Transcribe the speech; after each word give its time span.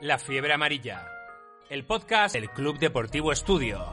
La 0.00 0.16
Fiebre 0.16 0.52
Amarilla, 0.52 1.10
el 1.68 1.84
podcast 1.84 2.36
del 2.36 2.50
Club 2.50 2.78
Deportivo 2.78 3.32
Estudio. 3.32 3.84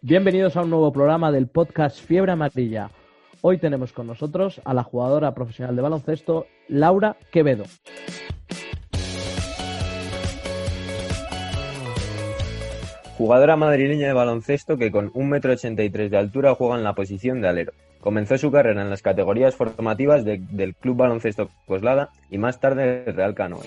Bienvenidos 0.00 0.56
a 0.56 0.62
un 0.62 0.70
nuevo 0.70 0.90
programa 0.94 1.30
del 1.30 1.46
podcast 1.46 2.00
Fiebre 2.00 2.32
Amarilla. 2.32 2.90
Hoy 3.42 3.58
tenemos 3.58 3.92
con 3.92 4.06
nosotros 4.06 4.62
a 4.64 4.72
la 4.72 4.82
jugadora 4.82 5.34
profesional 5.34 5.76
de 5.76 5.82
baloncesto, 5.82 6.46
Laura 6.68 7.18
Quevedo. 7.30 7.64
Jugadora 13.16 13.56
madrileña 13.56 14.08
de 14.08 14.12
baloncesto 14.12 14.76
que 14.76 14.90
con 14.90 15.12
1,83m 15.12 16.08
de 16.08 16.16
altura 16.18 16.54
juega 16.54 16.76
en 16.76 16.84
la 16.84 16.94
posición 16.94 17.40
de 17.40 17.48
alero. 17.48 17.72
Comenzó 18.00 18.36
su 18.36 18.50
carrera 18.50 18.82
en 18.82 18.90
las 18.90 19.02
categorías 19.02 19.54
formativas 19.54 20.24
de- 20.24 20.42
del 20.50 20.74
Club 20.74 20.96
Baloncesto 20.98 21.48
Coslada 21.66 22.10
y 22.30 22.38
más 22.38 22.60
tarde 22.60 23.04
del 23.04 23.14
Real 23.14 23.34
Canoe. 23.34 23.60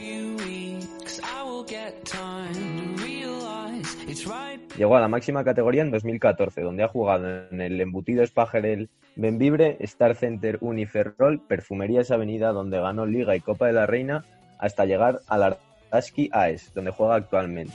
Llegó 4.78 4.95
a 4.95 5.00
la 5.02 5.08
máxima 5.08 5.44
categoría 5.44 5.81
en 5.81 5.92
2014, 5.92 6.62
donde 6.62 6.84
ha 6.84 6.88
jugado 6.88 7.48
en 7.50 7.62
el 7.62 7.80
embutido 7.81 8.22
Espajerel, 8.23 8.90
Benvibre, 9.16 9.78
Star 9.80 10.16
Center 10.16 10.58
Uniferrol, 10.62 11.40
Perfumerías 11.40 12.12
Avenida, 12.12 12.52
donde 12.52 12.80
ganó 12.80 13.06
Liga 13.06 13.36
y 13.36 13.40
Copa 13.40 13.66
de 13.68 13.73
la 13.73 13.86
Reina, 13.88 14.23
hasta 14.59 14.86
llegar 14.86 15.22
al 15.28 15.58
Ardaski 15.92 16.30
AES, 16.31 16.73
donde 16.75 16.92
juega 16.92 17.16
actualmente. 17.16 17.73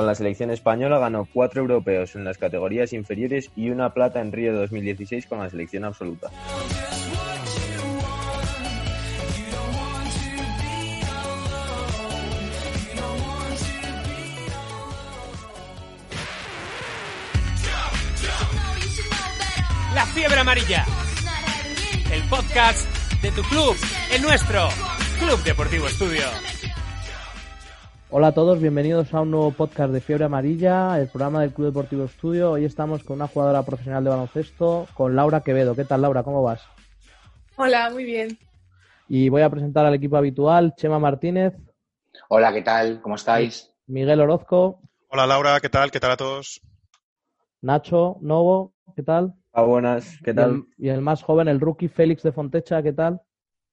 Con 0.00 0.06
la 0.06 0.14
selección 0.14 0.50
española 0.50 0.98
ganó 0.98 1.28
cuatro 1.30 1.60
europeos 1.60 2.16
en 2.16 2.24
las 2.24 2.38
categorías 2.38 2.94
inferiores 2.94 3.50
y 3.54 3.68
una 3.68 3.92
plata 3.92 4.22
en 4.22 4.32
Río 4.32 4.56
2016 4.58 5.26
con 5.26 5.40
la 5.40 5.50
selección 5.50 5.84
absoluta. 5.84 6.30
La 19.94 20.06
Fiebre 20.06 20.40
Amarilla, 20.40 20.86
el 22.10 22.22
podcast 22.30 22.88
de 23.20 23.30
tu 23.32 23.42
club, 23.42 23.76
el 24.14 24.22
nuestro, 24.22 24.66
Club 25.18 25.42
Deportivo 25.42 25.88
Estudio. 25.88 26.24
Hola 28.10 28.28
a 28.28 28.32
todos, 28.32 28.60
bienvenidos 28.60 29.14
a 29.14 29.20
un 29.20 29.30
nuevo 29.30 29.52
podcast 29.52 29.92
de 29.92 30.00
Fiebre 30.00 30.24
Amarilla, 30.24 30.98
el 30.98 31.08
programa 31.08 31.40
del 31.42 31.52
Club 31.52 31.68
Deportivo 31.68 32.04
Estudio. 32.04 32.52
Hoy 32.52 32.64
estamos 32.64 33.04
con 33.04 33.16
una 33.16 33.28
jugadora 33.28 33.62
profesional 33.62 34.02
de 34.02 34.10
baloncesto, 34.10 34.88
con 34.94 35.14
Laura 35.14 35.42
Quevedo. 35.42 35.76
¿Qué 35.76 35.84
tal, 35.84 36.02
Laura? 36.02 36.22
¿Cómo 36.24 36.42
vas? 36.42 36.62
Hola, 37.56 37.90
muy 37.90 38.04
bien. 38.04 38.36
Y 39.08 39.28
voy 39.28 39.42
a 39.42 39.50
presentar 39.50 39.86
al 39.86 39.94
equipo 39.94 40.16
habitual, 40.16 40.74
Chema 40.76 40.98
Martínez, 40.98 41.54
Hola, 42.28 42.52
¿qué 42.52 42.62
tal? 42.62 43.00
¿Cómo 43.02 43.14
estáis? 43.14 43.72
Miguel 43.86 44.20
Orozco, 44.20 44.80
Hola 45.08 45.26
Laura, 45.26 45.60
¿qué 45.60 45.68
tal? 45.68 45.90
¿Qué 45.90 46.00
tal 46.00 46.12
a 46.12 46.16
todos? 46.16 46.60
Nacho 47.62 48.16
Novo, 48.20 48.74
¿qué 48.96 49.02
tal? 49.02 49.34
Ah, 49.52 49.62
buenas, 49.62 50.18
¿qué 50.24 50.30
Y 50.30 50.34
tal? 50.34 50.50
el, 50.50 50.64
y 50.78 50.88
el 50.88 51.00
más 51.00 51.22
joven, 51.22 51.48
el 51.48 51.60
rookie 51.60 51.88
Félix 51.88 52.22
de 52.22 52.32
Fontecha, 52.32 52.82
¿qué 52.82 52.92
tal? 52.92 53.20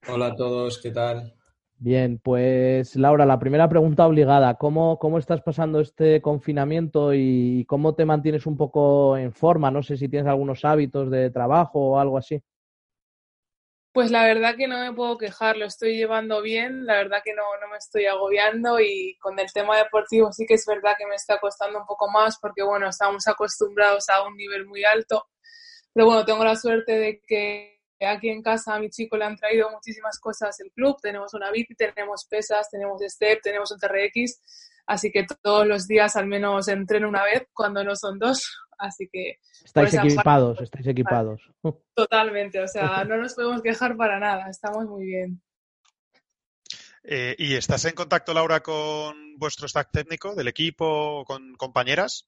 Hola 0.08 0.28
a 0.28 0.36
todos, 0.36 0.80
¿qué 0.82 0.92
tal? 0.92 1.34
Bien, 1.80 2.18
pues 2.18 2.96
Laura, 2.96 3.26
la 3.26 3.38
primera 3.38 3.70
pregunta 3.70 4.08
obligada. 4.08 4.56
¿Cómo, 4.56 4.98
cómo 4.98 5.20
estás 5.20 5.42
pasando 5.42 5.80
este 5.80 6.22
confinamiento 6.24 7.14
y 7.14 7.66
cómo 7.66 7.94
te 7.94 8.04
mantienes 8.04 8.48
un 8.48 8.58
poco 8.58 9.16
en 9.16 9.32
forma? 9.32 9.70
No 9.70 9.84
sé 9.84 9.96
si 9.96 10.10
tienes 10.10 10.28
algunos 10.28 10.66
hábitos 10.66 11.12
de 11.12 11.30
trabajo 11.30 11.80
o 11.92 12.00
algo 12.00 12.18
así. 12.18 12.42
Pues 13.94 14.10
la 14.10 14.24
verdad 14.24 14.56
que 14.56 14.68
no 14.68 14.80
me 14.80 14.94
puedo 14.94 15.18
quejar, 15.20 15.58
lo 15.58 15.66
estoy 15.66 15.98
llevando 15.98 16.42
bien, 16.42 16.86
la 16.86 16.96
verdad 16.96 17.22
que 17.24 17.34
no, 17.34 17.44
no 17.62 17.68
me 17.72 17.78
estoy 17.78 18.06
agobiando 18.06 18.80
y 18.80 19.16
con 19.20 19.40
el 19.40 19.52
tema 19.52 19.78
deportivo 19.78 20.32
sí 20.32 20.46
que 20.48 20.54
es 20.56 20.66
verdad 20.68 20.94
que 20.98 21.08
me 21.08 21.16
está 21.16 21.40
costando 21.40 21.80
un 21.80 21.86
poco 21.88 22.08
más 22.12 22.38
porque 22.40 22.62
bueno, 22.62 22.90
estamos 22.90 23.28
acostumbrados 23.28 24.08
a 24.10 24.24
un 24.24 24.36
nivel 24.36 24.68
muy 24.68 24.84
alto, 24.84 25.26
pero 25.94 26.06
bueno, 26.06 26.26
tengo 26.26 26.44
la 26.44 26.56
suerte 26.56 26.92
de 26.92 27.22
que 27.26 27.77
aquí 28.06 28.30
en 28.30 28.42
casa 28.42 28.76
a 28.76 28.80
mi 28.80 28.90
chico 28.90 29.18
le 29.18 29.26
han 29.26 29.36
traído 29.36 29.70
muchísimas 29.72 30.20
cosas 30.20 30.60
el 30.60 30.72
club, 30.72 30.98
tenemos 31.02 31.34
una 31.34 31.52
bici, 31.52 31.74
tenemos 31.76 32.26
pesas, 32.26 32.70
tenemos 32.70 33.02
step, 33.02 33.42
tenemos 33.42 33.72
un 33.72 33.80
TRX, 33.80 34.42
así 34.86 35.12
que 35.12 35.26
todos 35.42 35.66
los 35.66 35.88
días 35.88 36.16
al 36.16 36.28
menos 36.28 36.68
entreno 36.68 37.10
una 37.10 37.24
vez 37.24 37.48
cuando 37.54 37.84
no 37.84 37.96
son 37.96 38.20
dos, 38.20 38.60
así 38.78 39.10
que 39.12 39.40
Estáis 39.64 39.94
equipados, 39.94 40.58
parte, 40.58 40.64
estáis 40.64 40.88
equipados. 40.88 41.42
Totalmente, 41.96 42.62
o 42.62 42.68
sea, 42.68 43.04
no 43.04 43.18
nos 43.18 43.34
podemos 43.34 43.62
quejar 43.62 43.98
para 43.98 44.20
nada, 44.20 44.50
estamos 44.50 44.86
muy 44.86 45.06
bien. 45.06 45.42
Eh, 47.04 47.36
¿Y 47.38 47.56
estás 47.56 47.86
en 47.86 47.96
contacto, 47.96 48.34
Laura, 48.34 48.62
con 48.62 49.38
vuestro 49.38 49.66
staff 49.66 49.88
técnico 49.92 50.36
del 50.36 50.50
equipo, 50.50 51.24
con 51.26 51.56
compañeras? 51.56 52.28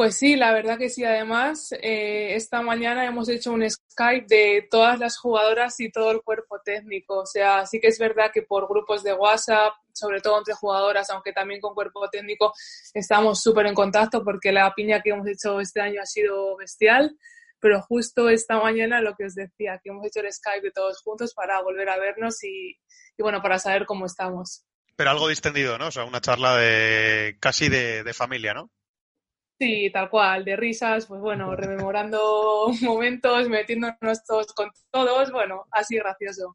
Pues 0.00 0.16
sí, 0.16 0.34
la 0.34 0.54
verdad 0.54 0.78
que 0.78 0.88
sí. 0.88 1.04
Además, 1.04 1.72
eh, 1.72 2.34
esta 2.34 2.62
mañana 2.62 3.04
hemos 3.04 3.28
hecho 3.28 3.52
un 3.52 3.68
Skype 3.68 4.24
de 4.34 4.66
todas 4.70 4.98
las 4.98 5.18
jugadoras 5.18 5.78
y 5.78 5.92
todo 5.92 6.10
el 6.10 6.22
cuerpo 6.22 6.58
técnico. 6.64 7.18
O 7.18 7.26
sea, 7.26 7.66
sí 7.66 7.80
que 7.80 7.88
es 7.88 7.98
verdad 7.98 8.30
que 8.32 8.40
por 8.40 8.66
grupos 8.66 9.02
de 9.02 9.12
WhatsApp, 9.12 9.74
sobre 9.92 10.22
todo 10.22 10.38
entre 10.38 10.54
jugadoras, 10.54 11.10
aunque 11.10 11.34
también 11.34 11.60
con 11.60 11.74
cuerpo 11.74 12.08
técnico, 12.08 12.54
estamos 12.94 13.42
súper 13.42 13.66
en 13.66 13.74
contacto 13.74 14.24
porque 14.24 14.52
la 14.52 14.72
piña 14.74 15.02
que 15.02 15.10
hemos 15.10 15.28
hecho 15.28 15.60
este 15.60 15.82
año 15.82 16.00
ha 16.00 16.06
sido 16.06 16.56
bestial. 16.56 17.14
Pero 17.58 17.82
justo 17.82 18.30
esta 18.30 18.58
mañana 18.58 19.02
lo 19.02 19.14
que 19.14 19.26
os 19.26 19.34
decía, 19.34 19.82
que 19.84 19.90
hemos 19.90 20.06
hecho 20.06 20.20
el 20.20 20.32
Skype 20.32 20.62
de 20.62 20.72
todos 20.72 21.02
juntos 21.02 21.34
para 21.34 21.60
volver 21.60 21.90
a 21.90 21.98
vernos 21.98 22.42
y, 22.42 22.74
bueno, 23.18 23.42
para 23.42 23.58
saber 23.58 23.84
cómo 23.84 24.06
estamos. 24.06 24.64
Pero 24.96 25.10
algo 25.10 25.28
distendido, 25.28 25.76
¿no? 25.76 25.88
O 25.88 25.90
sea, 25.90 26.04
una 26.04 26.22
charla 26.22 26.56
de 26.56 27.36
casi 27.38 27.68
de 27.68 28.14
familia, 28.14 28.54
¿no? 28.54 28.70
Sí, 29.60 29.90
tal 29.92 30.08
cual, 30.08 30.42
de 30.42 30.56
risas, 30.56 31.04
pues 31.04 31.20
bueno, 31.20 31.54
rememorando 31.54 32.68
momentos, 32.82 33.46
metiéndonos 33.50 34.24
todos 34.26 34.54
con 34.54 34.70
todos, 34.90 35.30
bueno, 35.30 35.66
así 35.70 35.96
gracioso. 35.96 36.54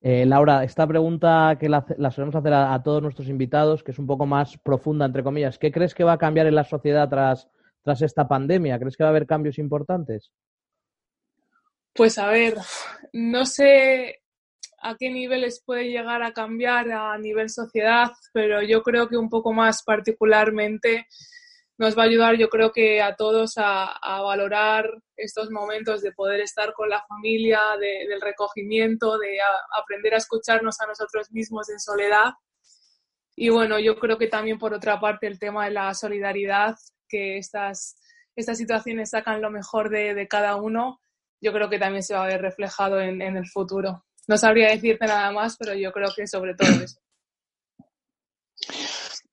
Eh, 0.00 0.24
Laura, 0.24 0.64
esta 0.64 0.86
pregunta 0.86 1.58
que 1.60 1.68
la, 1.68 1.84
la 1.98 2.10
solemos 2.10 2.34
hacer 2.34 2.54
a, 2.54 2.72
a 2.72 2.82
todos 2.82 3.02
nuestros 3.02 3.28
invitados, 3.28 3.82
que 3.82 3.90
es 3.90 3.98
un 3.98 4.06
poco 4.06 4.24
más 4.24 4.56
profunda, 4.56 5.04
entre 5.04 5.22
comillas. 5.22 5.58
¿Qué 5.58 5.70
crees 5.70 5.94
que 5.94 6.02
va 6.02 6.14
a 6.14 6.18
cambiar 6.18 6.46
en 6.46 6.54
la 6.54 6.64
sociedad 6.64 7.10
tras, 7.10 7.46
tras 7.82 8.00
esta 8.00 8.26
pandemia? 8.26 8.78
¿Crees 8.78 8.96
que 8.96 9.04
va 9.04 9.08
a 9.08 9.10
haber 9.10 9.26
cambios 9.26 9.58
importantes? 9.58 10.32
Pues 11.92 12.16
a 12.16 12.28
ver, 12.28 12.54
no 13.12 13.44
sé 13.44 14.22
a 14.80 14.94
qué 14.94 15.10
niveles 15.10 15.62
puede 15.62 15.90
llegar 15.90 16.22
a 16.22 16.32
cambiar 16.32 16.90
a 16.90 17.18
nivel 17.18 17.50
sociedad, 17.50 18.12
pero 18.32 18.62
yo 18.62 18.82
creo 18.82 19.08
que 19.08 19.18
un 19.18 19.28
poco 19.28 19.52
más 19.52 19.82
particularmente 19.82 21.06
nos 21.78 21.96
va 21.96 22.02
a 22.02 22.06
ayudar, 22.06 22.36
yo 22.36 22.48
creo 22.48 22.72
que 22.72 23.00
a 23.00 23.14
todos 23.16 23.56
a, 23.56 23.84
a 23.92 24.20
valorar 24.22 24.90
estos 25.16 25.50
momentos 25.50 26.02
de 26.02 26.12
poder 26.12 26.40
estar 26.40 26.72
con 26.74 26.88
la 26.88 27.04
familia, 27.06 27.60
de- 27.80 28.06
del 28.08 28.20
recogimiento, 28.20 29.16
de 29.18 29.40
a- 29.40 29.80
aprender 29.80 30.14
a 30.14 30.18
escucharnos 30.18 30.80
a 30.80 30.86
nosotros 30.86 31.30
mismos 31.32 31.68
en 31.70 31.78
soledad. 31.80 32.32
Y 33.36 33.50
bueno, 33.50 33.78
yo 33.78 33.98
creo 33.98 34.18
que 34.18 34.26
también 34.26 34.58
por 34.58 34.74
otra 34.74 34.98
parte 35.00 35.26
el 35.26 35.38
tema 35.38 35.66
de 35.66 35.70
la 35.72 35.94
solidaridad, 35.94 36.76
que 37.08 37.38
estas, 37.38 37.96
estas 38.34 38.58
situaciones 38.58 39.10
sacan 39.10 39.40
lo 39.40 39.50
mejor 39.50 39.90
de, 39.90 40.14
de 40.14 40.26
cada 40.28 40.56
uno, 40.56 41.00
yo 41.40 41.52
creo 41.52 41.70
que 41.70 41.78
también 41.78 42.02
se 42.02 42.14
va 42.14 42.24
a 42.24 42.26
ver 42.26 42.42
reflejado 42.42 43.00
en, 43.00 43.22
en 43.22 43.36
el 43.36 43.46
futuro. 43.46 44.04
No 44.26 44.36
sabría 44.36 44.70
decirte 44.70 45.06
nada 45.06 45.30
más, 45.30 45.56
pero 45.56 45.74
yo 45.74 45.92
creo 45.92 46.08
que 46.14 46.26
sobre 46.26 46.54
todo 46.54 46.68
eso. 46.82 46.98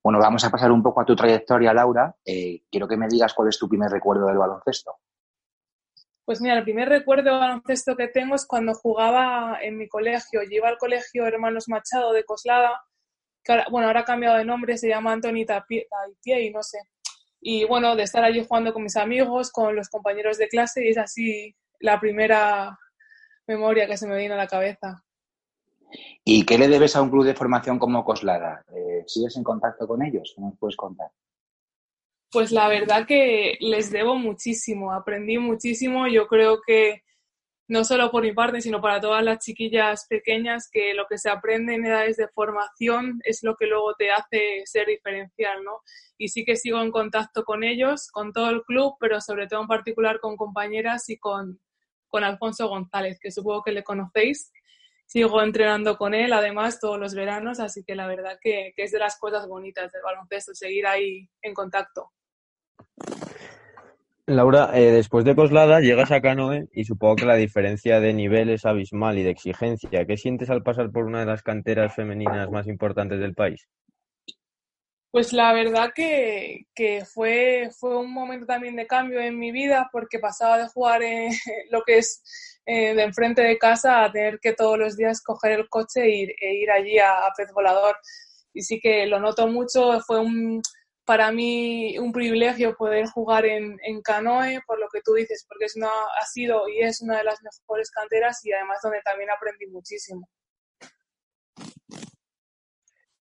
Bueno, 0.05 0.19
vamos 0.19 0.43
a 0.43 0.51
pasar 0.51 0.71
un 0.71 0.83
poco 0.83 1.01
a 1.01 1.05
tu 1.05 1.15
trayectoria, 1.15 1.73
Laura. 1.73 2.15
Eh, 2.23 2.61
quiero 2.69 2.87
que 2.87 2.95
me 2.95 3.07
digas 3.07 3.33
cuál 3.33 3.49
es 3.49 3.57
tu 3.57 3.67
primer 3.67 3.89
recuerdo 3.89 4.27
del 4.27 4.37
baloncesto. 4.37 4.99
Pues 6.23 6.41
mira, 6.41 6.55
el 6.59 6.63
primer 6.63 6.89
recuerdo 6.89 7.33
de 7.33 7.39
baloncesto 7.39 7.95
que 7.95 8.09
tengo 8.09 8.35
es 8.35 8.45
cuando 8.45 8.75
jugaba 8.75 9.57
en 9.63 9.79
mi 9.79 9.87
colegio. 9.87 10.43
Yo 10.43 10.57
iba 10.57 10.69
al 10.69 10.77
colegio 10.77 11.25
Hermanos 11.25 11.67
Machado 11.69 12.13
de 12.13 12.23
Coslada 12.23 12.83
bueno, 13.69 13.87
ahora 13.87 14.01
ha 14.01 14.05
cambiado 14.05 14.37
de 14.37 14.45
nombre, 14.45 14.77
se 14.77 14.89
llama 14.89 15.11
Anthony 15.11 15.45
Tapie 15.45 15.87
y 16.25 16.49
no 16.49 16.63
sé. 16.63 16.79
Y 17.41 17.65
bueno, 17.65 17.95
de 17.95 18.03
estar 18.03 18.23
allí 18.23 18.43
jugando 18.43 18.73
con 18.73 18.83
mis 18.83 18.97
amigos, 18.97 19.51
con 19.51 19.75
los 19.75 19.89
compañeros 19.89 20.37
de 20.37 20.47
clase, 20.47 20.85
y 20.85 20.89
es 20.89 20.97
así 20.97 21.55
la 21.79 21.99
primera 21.99 22.77
memoria 23.47 23.85
que 23.85 23.97
se 23.97 24.07
me 24.07 24.17
viene 24.17 24.33
a 24.33 24.37
la 24.37 24.47
cabeza. 24.47 25.03
¿Y 26.23 26.45
qué 26.45 26.57
le 26.57 26.67
debes 26.67 26.95
a 26.95 27.01
un 27.01 27.09
club 27.09 27.25
de 27.25 27.35
formación 27.35 27.79
como 27.79 28.03
Coslada? 28.03 28.63
Eh, 28.75 29.03
¿Sigues 29.05 29.35
en 29.37 29.43
contacto 29.43 29.87
con 29.87 30.01
ellos? 30.03 30.33
¿Qué 30.35 30.41
nos 30.41 30.57
puedes 30.57 30.75
contar? 30.75 31.09
Pues 32.31 32.51
la 32.51 32.67
verdad 32.67 33.05
que 33.05 33.57
les 33.61 33.91
debo 33.91 34.15
muchísimo, 34.15 34.91
aprendí 34.91 35.37
muchísimo. 35.37 36.07
Yo 36.07 36.27
creo 36.27 36.59
que 36.65 37.03
no 37.67 37.83
solo 37.83 38.11
por 38.11 38.23
mi 38.23 38.33
parte, 38.33 38.61
sino 38.61 38.81
para 38.81 39.01
todas 39.01 39.23
las 39.23 39.39
chiquillas 39.39 40.05
pequeñas, 40.07 40.69
que 40.71 40.93
lo 40.93 41.05
que 41.07 41.17
se 41.17 41.29
aprende 41.29 41.73
en 41.73 41.85
edades 41.85 42.17
de 42.17 42.27
formación 42.27 43.19
es 43.23 43.39
lo 43.43 43.55
que 43.55 43.65
luego 43.65 43.95
te 43.95 44.11
hace 44.11 44.61
ser 44.65 44.87
diferencial, 44.87 45.63
¿no? 45.63 45.81
Y 46.17 46.27
sí 46.27 46.45
que 46.45 46.55
sigo 46.55 46.81
en 46.81 46.91
contacto 46.91 47.43
con 47.43 47.63
ellos, 47.63 48.09
con 48.11 48.33
todo 48.33 48.49
el 48.49 48.63
club, 48.63 48.95
pero 48.99 49.19
sobre 49.19 49.47
todo 49.47 49.61
en 49.61 49.67
particular 49.67 50.19
con 50.19 50.37
compañeras 50.37 51.09
y 51.09 51.17
con, 51.17 51.59
con 52.07 52.23
Alfonso 52.23 52.67
González, 52.67 53.17
que 53.19 53.31
supongo 53.31 53.63
que 53.63 53.71
le 53.71 53.83
conocéis. 53.83 54.51
Sigo 55.05 55.41
entrenando 55.41 55.97
con 55.97 56.13
él, 56.13 56.33
además, 56.33 56.79
todos 56.79 56.99
los 56.99 57.13
veranos, 57.13 57.59
así 57.59 57.83
que 57.83 57.95
la 57.95 58.07
verdad 58.07 58.37
que, 58.41 58.73
que 58.75 58.83
es 58.83 58.91
de 58.91 58.99
las 58.99 59.17
cosas 59.17 59.47
bonitas 59.47 59.91
del 59.91 60.01
baloncesto, 60.01 60.53
seguir 60.53 60.87
ahí 60.87 61.29
en 61.41 61.53
contacto. 61.53 62.11
Laura, 64.27 64.71
eh, 64.73 64.91
después 64.91 65.23
de 65.23 65.35
Coslada 65.35 65.81
llegas 65.81 66.11
a 66.11 66.19
Canoe 66.19 66.67
y 66.73 66.85
supongo 66.85 67.17
que 67.17 67.25
la 67.25 67.35
diferencia 67.35 67.99
de 67.99 68.11
nivel 68.11 68.49
es 68.49 68.65
abismal 68.65 69.19
y 69.19 69.23
de 69.23 69.29
exigencia. 69.29 70.05
¿Qué 70.07 70.17
sientes 70.17 70.49
al 70.49 70.63
pasar 70.63 70.91
por 70.91 71.05
una 71.05 71.19
de 71.19 71.27
las 71.27 71.43
canteras 71.43 71.93
femeninas 71.93 72.49
más 72.49 72.65
importantes 72.65 73.19
del 73.19 73.35
país? 73.35 73.67
Pues 75.15 75.31
la 75.31 75.53
verdad 75.53 75.93
que, 75.95 76.65
fue, 77.13 77.69
fue 77.79 77.97
un 77.97 78.11
momento 78.11 78.45
también 78.45 78.75
de 78.75 78.85
cambio 78.85 79.21
en 79.21 79.39
mi 79.39 79.53
vida 79.53 79.87
porque 79.89 80.19
pasaba 80.19 80.57
de 80.57 80.67
jugar 80.67 81.03
en 81.03 81.31
lo 81.71 81.83
que 81.83 81.99
es 81.99 82.21
eh, 82.65 82.93
de 82.93 83.01
enfrente 83.01 83.41
de 83.41 83.57
casa 83.57 84.03
a 84.03 84.11
tener 84.11 84.41
que 84.41 84.51
todos 84.51 84.77
los 84.77 84.97
días 84.97 85.21
coger 85.23 85.53
el 85.53 85.69
coche 85.69 86.01
e 86.01 86.09
ir, 86.17 86.35
e 86.41 86.55
ir 86.55 86.69
allí 86.69 86.99
a, 86.99 87.13
a 87.19 87.31
Pez 87.33 87.49
Volador. 87.53 87.95
Y 88.53 88.63
sí 88.63 88.81
que 88.81 89.05
lo 89.05 89.21
noto 89.21 89.47
mucho, 89.47 90.01
fue 90.01 90.19
un, 90.19 90.61
para 91.05 91.31
mí 91.31 91.97
un 91.97 92.11
privilegio 92.11 92.75
poder 92.75 93.05
jugar 93.07 93.45
en, 93.45 93.77
canoe, 94.03 94.59
por 94.67 94.79
lo 94.79 94.89
que 94.89 94.99
tú 95.01 95.13
dices, 95.13 95.45
porque 95.47 95.63
es 95.63 95.77
una, 95.77 95.87
ha 95.87 96.25
sido 96.25 96.67
y 96.67 96.81
es 96.81 97.01
una 97.01 97.19
de 97.19 97.23
las 97.23 97.39
mejores 97.41 97.89
canteras 97.89 98.45
y 98.45 98.51
además 98.51 98.79
donde 98.83 98.99
también 99.05 99.29
aprendí 99.31 99.67
muchísimo. 99.67 100.27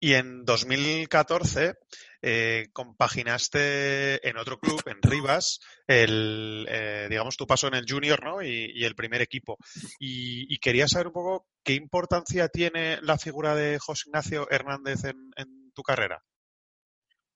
Y 0.03 0.15
en 0.15 0.43
2014 0.43 1.75
eh, 2.21 2.67
compaginaste 2.73 4.27
en 4.27 4.35
otro 4.35 4.59
club, 4.59 4.83
en 4.85 5.01
Rivas, 5.01 5.61
el, 5.87 6.67
eh, 6.69 7.07
digamos, 7.09 7.37
tu 7.37 7.47
paso 7.47 7.69
en 7.69 7.75
el 7.75 7.85
junior 7.87 8.21
¿no? 8.21 8.41
y, 8.41 8.83
el 8.83 8.95
primer 8.95 9.21
equipo. 9.21 9.57
Y, 10.01 10.57
quería 10.57 10.89
saber 10.89 11.07
un 11.07 11.13
poco 11.13 11.45
qué 11.63 11.75
importancia 11.75 12.49
tiene 12.49 12.97
la 13.01 13.17
figura 13.17 13.55
de 13.55 13.79
José 13.79 14.09
Ignacio 14.09 14.45
Hernández 14.51 15.05
en 15.05 15.71
tu 15.73 15.83
carrera. 15.83 16.21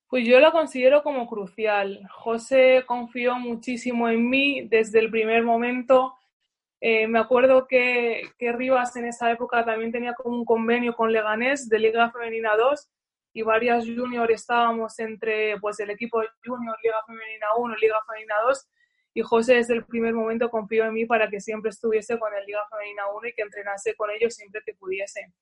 Pues 0.09 0.27
yo 0.27 0.37
la 0.41 0.51
considero 0.51 1.03
como 1.03 1.25
crucial. 1.25 2.01
José 2.11 2.83
confió 2.85 3.35
muchísimo 3.35 4.09
en 4.09 4.29
mí 4.29 4.67
desde 4.67 4.99
el 4.99 5.09
primer 5.09 5.43
momento. 5.43 6.16
Eh, 6.79 7.07
me 7.07 7.19
acuerdo 7.19 7.65
que, 7.67 8.21
que, 8.37 8.51
Rivas 8.51 8.95
en 8.95 9.05
esa 9.05 9.31
época 9.31 9.65
también 9.65 9.91
tenía 9.91 10.13
como 10.13 10.37
un 10.37 10.45
convenio 10.45 10.95
con 10.95 11.11
Leganés 11.11 11.67
de 11.69 11.79
Liga 11.79 12.11
Femenina 12.11 12.55
2 12.55 12.89
y 13.33 13.41
varias 13.41 13.85
junior 13.85 14.31
estábamos 14.31 14.97
entre 14.99 15.59
pues 15.59 15.79
el 15.79 15.89
equipo 15.89 16.21
junior, 16.45 16.77
Liga 16.83 16.97
Femenina 17.05 17.47
1, 17.57 17.75
Liga 17.77 17.97
Femenina 18.07 18.35
2 18.47 18.67
y 19.15 19.21
José 19.21 19.55
desde 19.55 19.73
el 19.73 19.85
primer 19.85 20.13
momento 20.13 20.49
confió 20.49 20.85
en 20.85 20.93
mí 20.93 21.05
para 21.05 21.29
que 21.29 21.39
siempre 21.39 21.69
estuviese 21.69 22.19
con 22.19 22.33
el 22.35 22.45
Liga 22.45 22.61
Femenina 22.69 23.03
1 23.11 23.27
y 23.27 23.33
que 23.33 23.41
entrenase 23.41 23.95
con 23.95 24.11
ellos 24.11 24.35
siempre 24.35 24.61
que 24.63 24.75
pudiese. 24.75 25.33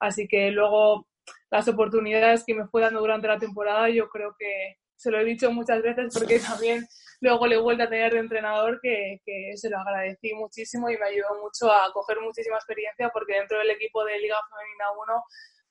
Así 0.00 0.26
que 0.26 0.50
luego 0.50 1.06
las 1.50 1.68
oportunidades 1.68 2.44
que 2.44 2.54
me 2.54 2.66
fue 2.66 2.82
dando 2.82 3.00
durante 3.00 3.28
la 3.28 3.38
temporada, 3.38 3.88
yo 3.88 4.08
creo 4.08 4.34
que 4.36 4.78
se 4.96 5.10
lo 5.10 5.18
he 5.18 5.24
dicho 5.24 5.50
muchas 5.52 5.82
veces 5.82 6.12
porque 6.12 6.40
también 6.40 6.86
luego 7.20 7.46
le 7.46 7.56
he 7.56 7.60
vuelto 7.60 7.84
a 7.84 7.88
tener 7.88 8.12
de 8.12 8.20
entrenador 8.20 8.80
que, 8.82 9.20
que, 9.24 9.52
se 9.56 9.70
lo 9.70 9.78
agradecí 9.78 10.34
muchísimo 10.34 10.90
y 10.90 10.96
me 10.96 11.06
ayudó 11.06 11.40
mucho 11.42 11.70
a 11.70 11.92
coger 11.92 12.18
muchísima 12.20 12.56
experiencia 12.56 13.10
porque 13.12 13.34
dentro 13.34 13.58
del 13.58 13.70
equipo 13.70 14.04
de 14.04 14.18
Liga 14.18 14.36
Femenina 14.48 14.84
1 15.12 15.24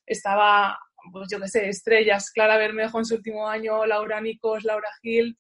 estaba, 0.06 0.80
pues 1.12 1.28
yo 1.32 1.40
qué 1.40 1.48
sé, 1.48 1.70
estrellas, 1.70 2.32
Clara 2.32 2.58
Bermejo 2.58 3.00
en 3.00 3.06
su 3.06 3.16
último 3.16 3.48
año, 3.48 3.86
Laura 3.86 4.22
Nicos, 4.22 4.64
Laura 4.64 4.90
Gil, 5.02 5.38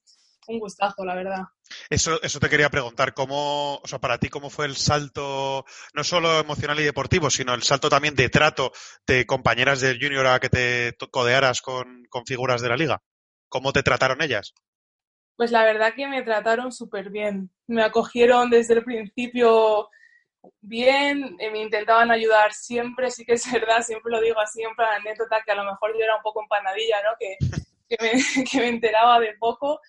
un 0.47 0.59
gustazo, 0.59 1.05
la 1.05 1.15
verdad. 1.15 1.43
Eso, 1.89 2.21
eso 2.23 2.39
te 2.39 2.49
quería 2.49 2.69
preguntar, 2.69 3.13
¿cómo, 3.13 3.75
o 3.75 3.87
sea, 3.87 3.99
para 3.99 4.17
ti, 4.17 4.29
cómo 4.29 4.49
fue 4.49 4.65
el 4.65 4.75
salto, 4.75 5.65
no 5.93 6.03
solo 6.03 6.39
emocional 6.39 6.79
y 6.79 6.83
deportivo, 6.83 7.29
sino 7.29 7.53
el 7.53 7.63
salto 7.63 7.89
también 7.89 8.15
de 8.15 8.29
trato 8.29 8.71
de 9.05 9.25
compañeras 9.25 9.81
del 9.81 9.99
junior 10.01 10.25
a 10.27 10.39
que 10.39 10.49
te 10.49 10.95
codearas 11.11 11.61
con, 11.61 12.03
con 12.09 12.25
figuras 12.25 12.61
de 12.61 12.69
la 12.69 12.77
liga? 12.77 13.03
¿Cómo 13.47 13.73
te 13.73 13.83
trataron 13.83 14.21
ellas? 14.21 14.53
Pues 15.39 15.51
la 15.51 15.63
verdad 15.63 15.93
que 15.95 16.05
me 16.05 16.21
trataron 16.21 16.69
súper 16.69 17.09
bien. 17.09 17.49
Me 17.65 17.81
acogieron 17.81 18.49
desde 18.49 18.73
el 18.73 18.83
principio 18.83 19.87
bien, 20.59 21.37
eh, 21.39 21.49
me 21.49 21.61
intentaban 21.61 22.11
ayudar 22.11 22.51
siempre, 22.51 23.09
sí 23.09 23.23
que 23.23 23.35
es 23.35 23.49
verdad, 23.49 23.81
siempre 23.81 24.11
lo 24.11 24.19
digo 24.19 24.37
así 24.41 24.61
en 24.61 24.75
plan 24.75 24.99
anécdota, 24.99 25.41
que 25.45 25.53
a 25.53 25.55
lo 25.55 25.63
mejor 25.63 25.93
yo 25.97 26.03
era 26.03 26.17
un 26.17 26.23
poco 26.23 26.41
empanadilla, 26.41 26.97
¿no? 27.03 27.11
Que, 27.17 27.37
que, 27.87 27.97
me, 28.01 28.11
que 28.51 28.57
me 28.57 28.67
enteraba 28.67 29.17
de 29.21 29.33
poco 29.39 29.79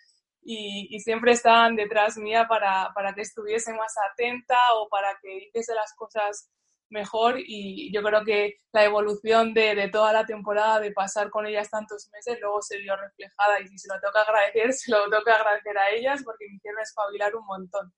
y, 0.40 0.96
siempre 1.00 1.32
estaban 1.32 1.74
detrás 1.74 2.16
mía 2.16 2.46
para, 2.48 2.92
para, 2.94 3.12
que 3.12 3.22
estuviese 3.22 3.72
más 3.72 3.92
atenta 4.12 4.56
o 4.76 4.88
para 4.88 5.18
que 5.20 5.48
hiciese 5.48 5.74
las 5.74 5.92
cosas 5.96 6.48
mejor 6.90 7.36
y 7.38 7.92
yo 7.92 8.02
creo 8.02 8.24
que 8.24 8.60
la 8.72 8.84
evolución 8.84 9.54
de, 9.54 9.74
de, 9.74 9.88
toda 9.88 10.12
la 10.12 10.26
temporada, 10.26 10.80
de 10.80 10.92
pasar 10.92 11.30
con 11.30 11.46
ellas 11.46 11.70
tantos 11.70 12.08
meses, 12.12 12.38
luego 12.40 12.60
se 12.62 12.78
vio 12.78 12.96
reflejada 12.96 13.60
y 13.60 13.68
si 13.68 13.78
se 13.78 13.88
lo 13.88 14.00
toca 14.00 14.22
agradecer, 14.22 14.72
se 14.74 14.90
lo 14.90 15.04
toca 15.10 15.34
agradecer 15.34 15.78
a 15.78 15.90
ellas 15.90 16.22
porque 16.24 16.46
me 16.48 16.56
hicieron 16.56 16.80
espabilar 16.80 17.34
un 17.34 17.46
montón. 17.46 17.92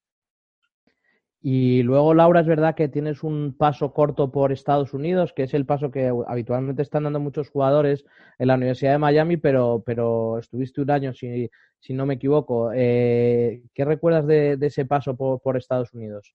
Y 1.45 1.83
luego, 1.83 2.15
Laura, 2.15 2.41
es 2.41 2.47
verdad 2.47 2.77
que 2.77 2.87
tienes 2.87 3.25
un 3.25 3.57
paso 3.59 3.93
corto 3.93 4.31
por 4.31 4.53
Estados 4.53 4.95
Unidos, 4.95 5.33
que 5.33 5.43
es 5.43 5.55
el 5.55 5.67
paso 5.67 5.91
que 5.91 6.13
habitualmente 6.29 6.83
están 6.83 7.03
dando 7.03 7.19
muchos 7.19 7.51
jugadores 7.51 8.05
en 8.39 8.47
la 8.47 8.55
Universidad 8.55 8.93
de 8.93 8.99
Miami, 8.99 9.37
pero, 9.39 9.83
pero 9.85 10.39
estuviste 10.39 10.81
un 10.81 10.91
año, 10.93 11.13
si, 11.13 11.51
si 11.81 11.95
no 11.95 12.07
me 12.07 12.15
equivoco. 12.15 12.71
Eh, 12.73 13.61
¿Qué 13.75 13.85
recuerdas 13.85 14.25
de, 14.29 14.57
ese 14.61 14.87
paso 14.87 15.17
por, 15.17 15.57
Estados 15.57 15.93
Unidos? 15.93 16.33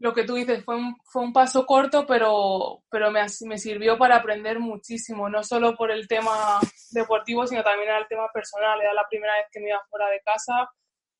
Lo 0.00 0.14
que 0.14 0.24
tú 0.24 0.34
dices 0.34 0.64
fue 0.64 0.76
un, 0.76 0.96
fue 1.04 1.22
un 1.22 1.32
paso 1.32 1.66
corto, 1.66 2.06
pero, 2.06 2.82
pero 2.90 3.10
me, 3.10 3.20
me 3.46 3.58
sirvió 3.58 3.98
para 3.98 4.16
aprender 4.16 4.58
muchísimo, 4.58 5.28
no 5.28 5.44
solo 5.44 5.76
por 5.76 5.90
el 5.90 6.08
tema 6.08 6.58
deportivo, 6.90 7.46
sino 7.46 7.62
también 7.62 7.90
el 7.90 8.08
tema 8.08 8.26
personal. 8.32 8.80
Era 8.80 8.94
la 8.94 9.06
primera 9.10 9.34
vez 9.34 9.44
que 9.52 9.60
me 9.60 9.68
iba 9.68 9.84
fuera 9.90 10.08
de 10.08 10.22
casa 10.22 10.70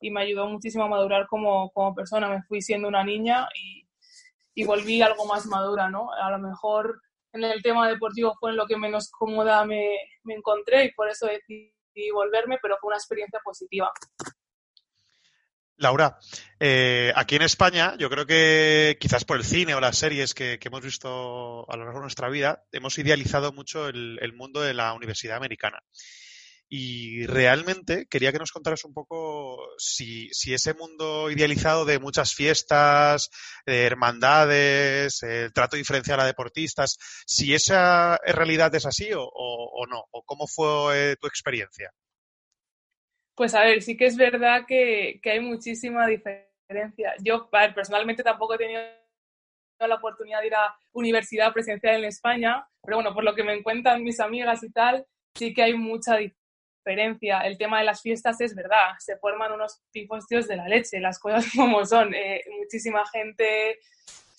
y 0.00 0.10
me 0.10 0.22
ayudó 0.22 0.46
muchísimo 0.46 0.84
a 0.84 0.88
madurar 0.88 1.26
como, 1.26 1.70
como 1.72 1.94
persona. 1.94 2.30
Me 2.30 2.42
fui 2.44 2.62
siendo 2.62 2.88
una 2.88 3.04
niña 3.04 3.46
y, 3.54 3.86
y, 4.54 4.64
volví 4.64 5.02
algo 5.02 5.26
más 5.26 5.44
madura, 5.44 5.90
¿no? 5.90 6.10
A 6.14 6.30
lo 6.30 6.38
mejor 6.38 7.02
en 7.34 7.44
el 7.44 7.62
tema 7.62 7.86
deportivo 7.86 8.34
fue 8.40 8.52
en 8.52 8.56
lo 8.56 8.66
que 8.66 8.78
menos 8.78 9.10
cómoda 9.10 9.62
me, 9.66 9.94
me 10.24 10.34
encontré 10.34 10.86
y 10.86 10.92
por 10.92 11.06
eso 11.10 11.26
decidí 11.26 11.70
volverme, 12.14 12.58
pero 12.62 12.78
fue 12.80 12.88
una 12.88 12.96
experiencia 12.96 13.40
positiva. 13.44 13.92
Laura, 15.80 16.18
eh, 16.60 17.10
aquí 17.16 17.36
en 17.36 17.42
España, 17.42 17.94
yo 17.98 18.10
creo 18.10 18.26
que 18.26 18.98
quizás 19.00 19.24
por 19.24 19.38
el 19.38 19.44
cine 19.44 19.74
o 19.74 19.80
las 19.80 19.96
series 19.96 20.34
que, 20.34 20.58
que 20.58 20.68
hemos 20.68 20.82
visto 20.82 21.64
a 21.70 21.76
lo 21.76 21.84
largo 21.84 22.00
de 22.00 22.04
nuestra 22.04 22.28
vida, 22.28 22.64
hemos 22.70 22.98
idealizado 22.98 23.50
mucho 23.52 23.88
el, 23.88 24.18
el 24.20 24.34
mundo 24.34 24.60
de 24.60 24.74
la 24.74 24.92
universidad 24.92 25.38
americana. 25.38 25.78
Y 26.68 27.24
realmente 27.26 28.06
quería 28.10 28.30
que 28.30 28.38
nos 28.38 28.52
contaras 28.52 28.84
un 28.84 28.92
poco 28.92 29.56
si, 29.78 30.28
si 30.32 30.52
ese 30.52 30.74
mundo 30.74 31.30
idealizado 31.30 31.86
de 31.86 31.98
muchas 31.98 32.34
fiestas, 32.34 33.30
de 33.64 33.84
hermandades, 33.86 35.22
el 35.22 35.50
trato 35.54 35.76
diferencial 35.76 36.20
a 36.20 36.26
deportistas, 36.26 36.98
si 37.26 37.54
esa 37.54 38.18
realidad 38.18 38.74
es 38.74 38.84
así 38.84 39.14
o, 39.14 39.22
o, 39.24 39.86
no, 39.86 40.04
o 40.10 40.22
cómo 40.24 40.46
fue 40.46 41.16
tu 41.18 41.26
experiencia. 41.26 41.90
Pues 43.40 43.54
a 43.54 43.62
ver, 43.62 43.80
sí 43.80 43.96
que 43.96 44.04
es 44.04 44.18
verdad 44.18 44.66
que, 44.68 45.18
que 45.22 45.30
hay 45.30 45.40
muchísima 45.40 46.06
diferencia. 46.06 47.14
Yo, 47.24 47.48
personalmente 47.74 48.22
tampoco 48.22 48.52
he 48.52 48.58
tenido 48.58 48.82
la 49.78 49.94
oportunidad 49.94 50.42
de 50.42 50.48
ir 50.48 50.54
a 50.54 50.76
universidad 50.92 51.50
presencial 51.50 51.96
en 51.96 52.04
España, 52.04 52.68
pero 52.82 52.98
bueno, 52.98 53.14
por 53.14 53.24
lo 53.24 53.34
que 53.34 53.42
me 53.42 53.62
cuentan 53.62 54.04
mis 54.04 54.20
amigas 54.20 54.62
y 54.62 54.70
tal, 54.70 55.06
sí 55.34 55.54
que 55.54 55.62
hay 55.62 55.72
mucha 55.72 56.18
diferencia. 56.18 57.40
El 57.40 57.56
tema 57.56 57.78
de 57.78 57.86
las 57.86 58.02
fiestas 58.02 58.38
es 58.42 58.54
verdad, 58.54 58.90
se 58.98 59.16
forman 59.16 59.52
unos 59.52 59.80
tipos 59.90 60.26
de 60.28 60.56
la 60.56 60.68
leche, 60.68 61.00
las 61.00 61.18
cosas 61.18 61.46
como 61.56 61.86
son. 61.86 62.12
Eh, 62.12 62.42
muchísima 62.58 63.06
gente 63.06 63.78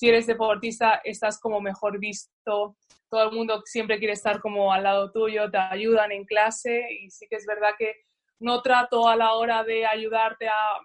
si 0.02 0.10
eres 0.10 0.26
deportista 0.26 1.02
estás 1.04 1.40
como 1.40 1.62
mejor 1.62 2.00
visto, 2.00 2.76
todo 3.08 3.30
el 3.30 3.36
mundo 3.36 3.62
siempre 3.66 4.00
quiere 4.00 4.14
estar 4.14 4.42
como 4.42 4.74
al 4.74 4.82
lado 4.82 5.12
tuyo, 5.12 5.52
te 5.52 5.58
ayudan 5.58 6.12
en 6.12 6.26
clase 6.26 6.88
y 7.02 7.12
sí 7.12 7.28
que 7.28 7.36
es 7.36 7.46
verdad 7.46 7.74
que 7.78 7.96
no 8.42 8.62
trato 8.62 9.08
a 9.08 9.16
la 9.16 9.34
hora 9.34 9.64
de 9.64 9.86
ayudarte 9.86 10.48
a, 10.48 10.78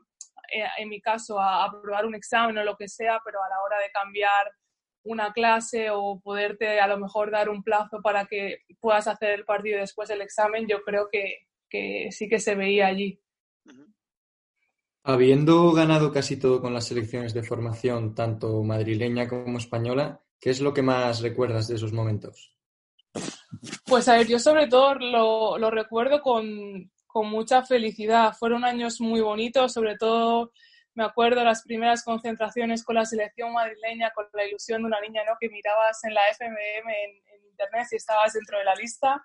eh, 0.52 0.64
en 0.78 0.88
mi 0.88 1.00
caso, 1.00 1.40
a 1.40 1.64
aprobar 1.64 2.06
un 2.06 2.14
examen 2.14 2.58
o 2.58 2.64
lo 2.64 2.76
que 2.76 2.88
sea, 2.88 3.20
pero 3.24 3.42
a 3.42 3.48
la 3.48 3.62
hora 3.62 3.78
de 3.78 3.90
cambiar 3.90 4.52
una 5.04 5.32
clase 5.32 5.88
o 5.90 6.20
poderte 6.20 6.80
a 6.80 6.86
lo 6.86 6.98
mejor 6.98 7.30
dar 7.30 7.48
un 7.48 7.62
plazo 7.62 8.00
para 8.02 8.26
que 8.26 8.58
puedas 8.80 9.06
hacer 9.06 9.30
el 9.30 9.44
partido 9.44 9.78
después 9.78 10.08
del 10.08 10.20
examen, 10.20 10.66
yo 10.66 10.82
creo 10.82 11.08
que, 11.10 11.46
que 11.68 12.08
sí 12.10 12.28
que 12.28 12.40
se 12.40 12.54
veía 12.54 12.86
allí. 12.88 13.20
Habiendo 15.04 15.72
ganado 15.72 16.12
casi 16.12 16.36
todo 16.36 16.60
con 16.60 16.74
las 16.74 16.86
selecciones 16.86 17.32
de 17.32 17.44
formación, 17.44 18.14
tanto 18.14 18.62
madrileña 18.64 19.28
como 19.28 19.58
española, 19.58 20.20
¿qué 20.40 20.50
es 20.50 20.60
lo 20.60 20.74
que 20.74 20.82
más 20.82 21.20
recuerdas 21.20 21.68
de 21.68 21.76
esos 21.76 21.92
momentos? 21.92 22.56
Pues 23.86 24.08
a 24.08 24.16
ver, 24.16 24.26
yo 24.26 24.40
sobre 24.40 24.66
todo 24.66 24.94
lo, 24.96 25.58
lo 25.58 25.70
recuerdo 25.70 26.20
con, 26.20 26.90
con 27.16 27.30
mucha 27.30 27.62
felicidad. 27.62 28.34
Fueron 28.38 28.62
años 28.62 29.00
muy 29.00 29.22
bonitos, 29.22 29.72
sobre 29.72 29.96
todo 29.96 30.52
me 30.92 31.02
acuerdo 31.02 31.42
las 31.42 31.62
primeras 31.62 32.04
concentraciones 32.04 32.84
con 32.84 32.96
la 32.96 33.06
selección 33.06 33.54
madrileña, 33.54 34.12
con 34.14 34.26
la 34.34 34.44
ilusión 34.44 34.82
de 34.82 34.88
una 34.88 35.00
niña 35.00 35.22
¿no? 35.24 35.32
que 35.40 35.48
mirabas 35.48 36.04
en 36.04 36.12
la 36.12 36.20
FMM 36.28 36.90
en, 36.90 37.50
internet 37.50 37.86
y 37.92 37.96
estabas 37.96 38.34
dentro 38.34 38.58
de 38.58 38.64
la 38.64 38.74
lista. 38.74 39.22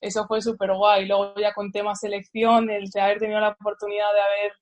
Eso 0.00 0.28
fue 0.28 0.40
súper 0.42 0.74
guay. 0.74 1.06
Luego 1.06 1.34
ya 1.36 1.52
con 1.52 1.72
tema 1.72 1.96
selección, 1.96 2.70
el 2.70 2.88
de 2.88 3.00
haber 3.00 3.18
tenido 3.18 3.40
la 3.40 3.48
oportunidad 3.48 4.12
de 4.14 4.20
haber 4.20 4.52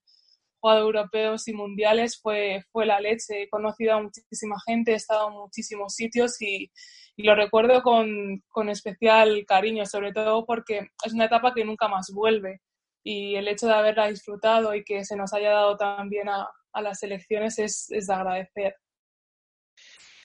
jugado 0.59 0.81
europeos 0.81 1.47
y 1.49 1.53
mundiales 1.53 2.19
fue, 2.23 2.65
fue 2.73 2.87
la 2.87 3.01
leche. 3.01 3.43
He 3.43 3.51
conocido 3.51 3.97
a 3.97 4.03
muchísima 4.03 4.57
gente, 4.65 4.93
he 4.93 4.95
estado 4.95 5.29
en 5.29 5.35
muchísimos 5.35 5.95
sitios 5.95 6.41
y, 6.41 6.73
y 7.17 7.25
lo 7.25 7.35
recuerdo 7.35 7.83
con, 7.83 8.43
con, 8.49 8.69
especial 8.69 9.45
cariño, 9.47 9.85
sobre 9.87 10.13
todo 10.13 10.47
porque 10.47 10.89
es 11.05 11.13
una 11.13 11.27
etapa 11.27 11.53
que 11.55 11.65
nunca 11.65 11.89
más 11.89 12.11
vuelve 12.13 12.61
y 13.05 13.35
el 13.35 13.49
hecho 13.49 13.67
de 13.67 13.75
haberla 13.75 14.09
disfrutado 14.09 14.75
y 14.75 14.85
que 14.85 15.05
se 15.05 15.17
nos 15.17 15.33
haya 15.33 15.51
dado 15.51 15.77
también 15.77 16.29
a, 16.29 16.49
a 16.73 16.83
las 16.83 17.03
elecciones 17.03 17.59
es, 17.59 17.91
es, 17.91 18.07
de 18.07 18.15
agradecer. 18.15 18.77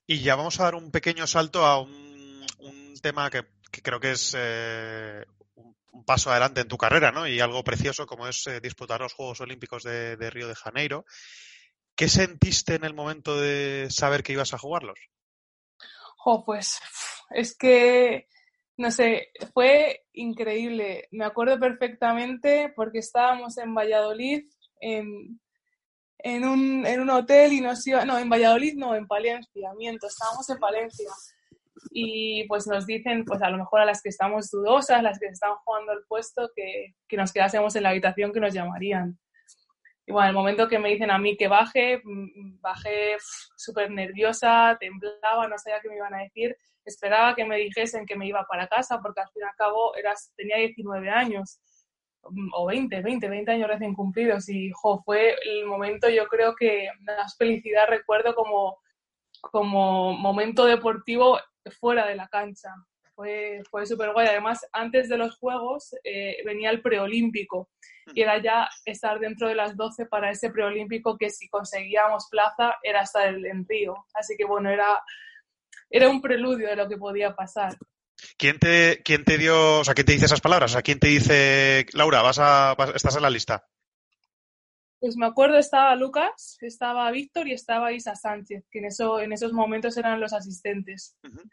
Y 0.05 0.21
ya 0.21 0.35
vamos 0.35 0.59
a 0.59 0.65
dar 0.65 0.75
un 0.75 0.91
pequeño 0.91 1.27
salto 1.27 1.65
a 1.65 1.81
un, 1.81 2.45
un 2.59 2.93
tema 3.01 3.29
que, 3.29 3.43
que, 3.71 3.81
creo 3.81 3.99
que 3.99 4.11
es 4.11 4.35
eh, 4.37 5.25
un 5.91 6.05
paso 6.05 6.31
adelante 6.31 6.61
en 6.61 6.67
tu 6.67 6.77
carrera, 6.77 7.11
¿no? 7.11 7.27
Y 7.27 7.39
algo 7.39 7.63
precioso 7.63 8.05
como 8.05 8.27
es 8.27 8.47
eh, 8.47 8.61
disputar 8.61 9.01
los 9.01 9.13
Juegos 9.13 9.41
Olímpicos 9.41 9.83
de, 9.83 10.15
de, 10.15 10.29
Río 10.29 10.47
de 10.47 10.55
Janeiro. 10.55 11.05
¿Qué 11.95 12.07
sentiste 12.07 12.75
en 12.75 12.85
el 12.85 12.93
momento 12.93 13.41
de 13.41 13.87
saber 13.89 14.23
que 14.23 14.33
ibas 14.33 14.53
a 14.53 14.59
jugarlos? 14.59 14.99
Oh, 16.29 16.43
pues 16.43 16.81
es 17.29 17.57
que, 17.57 18.27
no 18.75 18.91
sé, 18.91 19.29
fue 19.53 20.03
increíble. 20.11 21.07
Me 21.11 21.23
acuerdo 21.23 21.57
perfectamente 21.57 22.73
porque 22.75 22.99
estábamos 22.99 23.57
en 23.57 23.73
Valladolid, 23.73 24.43
en, 24.81 25.39
en, 26.17 26.45
un, 26.45 26.85
en 26.85 26.99
un 26.99 27.09
hotel 27.11 27.53
y 27.53 27.61
nos 27.61 27.87
iba, 27.87 28.03
no, 28.03 28.17
en 28.17 28.29
Valladolid 28.29 28.73
no, 28.75 28.93
en 28.93 29.07
Palencia, 29.07 29.73
miento, 29.77 30.07
estábamos 30.07 30.49
en 30.49 30.57
Palencia 30.57 31.09
y 31.91 32.45
pues 32.49 32.67
nos 32.67 32.85
dicen, 32.85 33.23
pues 33.23 33.41
a 33.41 33.49
lo 33.49 33.59
mejor 33.59 33.79
a 33.79 33.85
las 33.85 34.01
que 34.01 34.09
estamos 34.09 34.51
dudosas, 34.51 35.01
las 35.01 35.19
que 35.19 35.27
están 35.27 35.55
jugando 35.63 35.93
el 35.93 36.03
puesto, 36.09 36.51
que, 36.53 36.93
que 37.07 37.15
nos 37.15 37.31
quedásemos 37.31 37.73
en 37.77 37.83
la 37.83 37.91
habitación 37.91 38.33
que 38.33 38.41
nos 38.41 38.53
llamarían. 38.53 39.17
Y 40.07 40.13
bueno, 40.13 40.29
el 40.29 40.33
momento 40.33 40.69
que 40.69 40.79
me 40.79 40.87
dicen 40.87 41.11
a 41.11 41.17
mí 41.17 41.35
que 41.35 41.49
baje, 41.49 42.01
bajé 42.61 43.17
súper 43.57 43.91
nerviosa, 43.91 44.77
temblaba, 44.79 45.49
no 45.49 45.57
sabía 45.57 45.81
qué 45.81 45.89
me 45.89 45.97
iban 45.97 46.13
a 46.13 46.23
decir. 46.23 46.55
Esperaba 46.85 47.35
que 47.35 47.43
me 47.43 47.57
dijesen 47.57 48.05
que 48.05 48.15
me 48.15 48.25
iba 48.25 48.45
para 48.45 48.69
casa, 48.69 49.01
porque 49.01 49.19
al 49.19 49.27
fin 49.31 49.43
y 49.43 49.45
al 49.45 49.55
cabo 49.57 49.93
eras, 49.97 50.31
tenía 50.37 50.55
19 50.55 51.09
años, 51.09 51.59
o 52.53 52.65
20, 52.67 53.01
20, 53.01 53.27
20 53.27 53.51
años 53.51 53.67
recién 53.67 53.93
cumplidos. 53.93 54.47
Y 54.47 54.71
fue 55.03 55.35
el 55.43 55.65
momento, 55.65 56.07
yo 56.07 56.25
creo 56.27 56.55
que 56.55 56.89
más 57.01 57.35
felicidad 57.35 57.87
recuerdo 57.89 58.33
como, 58.33 58.77
como 59.41 60.13
momento 60.13 60.63
deportivo 60.63 61.37
fuera 61.81 62.07
de 62.07 62.15
la 62.15 62.29
cancha. 62.29 62.73
Fue, 63.17 63.63
fue 63.71 63.83
súper 63.87 64.13
guay. 64.13 64.27
Además, 64.27 64.63
antes 64.71 65.09
de 65.09 65.17
los 65.17 65.39
Juegos 65.39 65.95
eh, 66.03 66.37
venía 66.45 66.69
el 66.69 66.83
preolímpico 66.83 67.71
y 68.13 68.21
era 68.21 68.39
ya 68.39 68.69
estar 68.85 69.19
dentro 69.19 69.47
de 69.47 69.55
las 69.55 69.75
12 69.75 70.05
para 70.05 70.29
ese 70.29 70.51
preolímpico 70.51 71.17
que 71.17 71.31
si 71.31 71.49
conseguíamos 71.49 72.27
plaza 72.29 72.75
era 72.83 73.01
estar 73.01 73.27
en 73.27 73.65
Río. 73.67 74.05
Así 74.13 74.35
que 74.37 74.45
bueno, 74.45 74.69
era, 74.69 75.01
era 75.89 76.09
un 76.09 76.21
preludio 76.21 76.67
de 76.67 76.75
lo 76.75 76.87
que 76.87 76.97
podía 76.97 77.35
pasar. 77.35 77.75
¿Quién 78.37 78.59
te, 78.59 79.01
quién 79.03 79.23
te 79.23 79.39
dio, 79.39 79.79
o 79.79 79.83
sea, 79.83 79.95
quién 79.95 80.05
te 80.05 80.13
dice 80.13 80.25
esas 80.25 80.41
palabras? 80.41 80.69
O 80.69 80.73
sea, 80.73 80.83
¿quién 80.83 80.99
te 80.99 81.07
dice, 81.07 81.87
Laura, 81.93 82.21
vas 82.21 82.37
a, 82.37 82.75
vas, 82.75 82.91
estás 82.93 83.15
en 83.15 83.23
la 83.23 83.31
lista? 83.31 83.67
Pues 84.99 85.17
me 85.17 85.25
acuerdo 85.25 85.57
estaba 85.57 85.95
Lucas, 85.95 86.59
estaba 86.61 87.09
Víctor 87.09 87.47
y 87.47 87.53
estaba 87.53 87.93
Isa 87.93 88.13
Sánchez, 88.13 88.67
que 88.69 88.77
en, 88.77 88.85
eso, 88.85 89.19
en 89.19 89.33
esos 89.33 89.53
momentos 89.53 89.97
eran 89.97 90.21
los 90.21 90.33
asistentes. 90.33 91.15
Uh 91.23 91.29
-huh. 91.29 91.49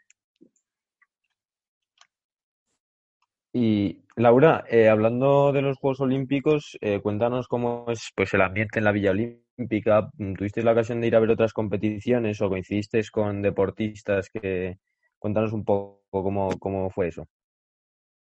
Y 3.57 4.01
Laura, 4.17 4.65
eh, 4.69 4.89
hablando 4.89 5.53
de 5.53 5.61
los 5.61 5.77
Juegos 5.77 6.01
Olímpicos, 6.01 6.77
eh, 6.81 6.99
cuéntanos 7.01 7.47
cómo 7.47 7.85
es 7.87 8.11
pues 8.13 8.33
el 8.33 8.41
ambiente 8.41 8.79
en 8.79 8.83
la 8.83 8.91
Villa 8.91 9.11
Olímpica. 9.11 10.11
¿Tuviste 10.37 10.61
la 10.61 10.73
ocasión 10.73 10.99
de 10.99 11.07
ir 11.07 11.15
a 11.15 11.21
ver 11.21 11.31
otras 11.31 11.53
competiciones 11.53 12.41
o 12.41 12.49
coincidiste 12.49 13.01
con 13.09 13.41
deportistas 13.41 14.29
que 14.29 14.77
cuéntanos 15.17 15.53
un 15.53 15.63
poco 15.63 16.01
cómo, 16.11 16.49
cómo 16.59 16.89
fue 16.89 17.07
eso? 17.07 17.29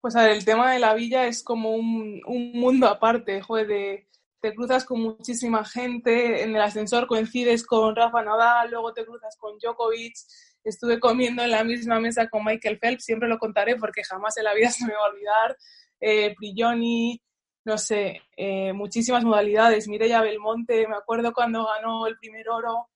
Pues 0.02 0.14
a 0.14 0.24
ver, 0.24 0.32
el 0.32 0.44
tema 0.44 0.74
de 0.74 0.78
la 0.78 0.92
villa 0.92 1.26
es 1.26 1.42
como 1.42 1.70
un, 1.70 2.20
un 2.26 2.52
mundo 2.52 2.86
aparte, 2.86 3.40
joder, 3.40 3.66
de, 3.66 4.08
te 4.42 4.54
cruzas 4.54 4.84
con 4.84 5.00
muchísima 5.00 5.64
gente, 5.64 6.42
en 6.42 6.54
el 6.54 6.60
ascensor 6.60 7.06
coincides 7.06 7.64
con 7.64 7.96
Rafa 7.96 8.22
Nadal, 8.22 8.70
luego 8.70 8.92
te 8.92 9.06
cruzas 9.06 9.38
con 9.38 9.56
Djokovic, 9.58 10.16
estuve 10.64 11.00
comiendo 11.00 11.42
en 11.42 11.50
la 11.50 11.64
misma 11.64 12.00
mesa 12.00 12.28
con 12.28 12.44
Michael 12.44 12.78
Phelps, 12.78 13.04
siempre 13.04 13.28
lo 13.28 13.38
contaré 13.38 13.76
porque 13.76 14.04
jamás 14.04 14.36
en 14.36 14.44
la 14.44 14.54
vida 14.54 14.70
se 14.70 14.86
me 14.86 14.94
va 14.94 15.00
a 15.00 15.10
olvidar, 15.10 15.56
eh, 16.00 16.34
Prigioni, 16.36 17.20
no 17.64 17.78
sé, 17.78 18.20
eh, 18.36 18.72
muchísimas 18.72 19.24
modalidades, 19.24 19.88
Mireia 19.88 20.20
Belmonte, 20.20 20.86
me 20.86 20.96
acuerdo 20.96 21.32
cuando 21.32 21.66
ganó 21.66 22.06
el 22.06 22.18
primer 22.18 22.48
oro, 22.48 22.88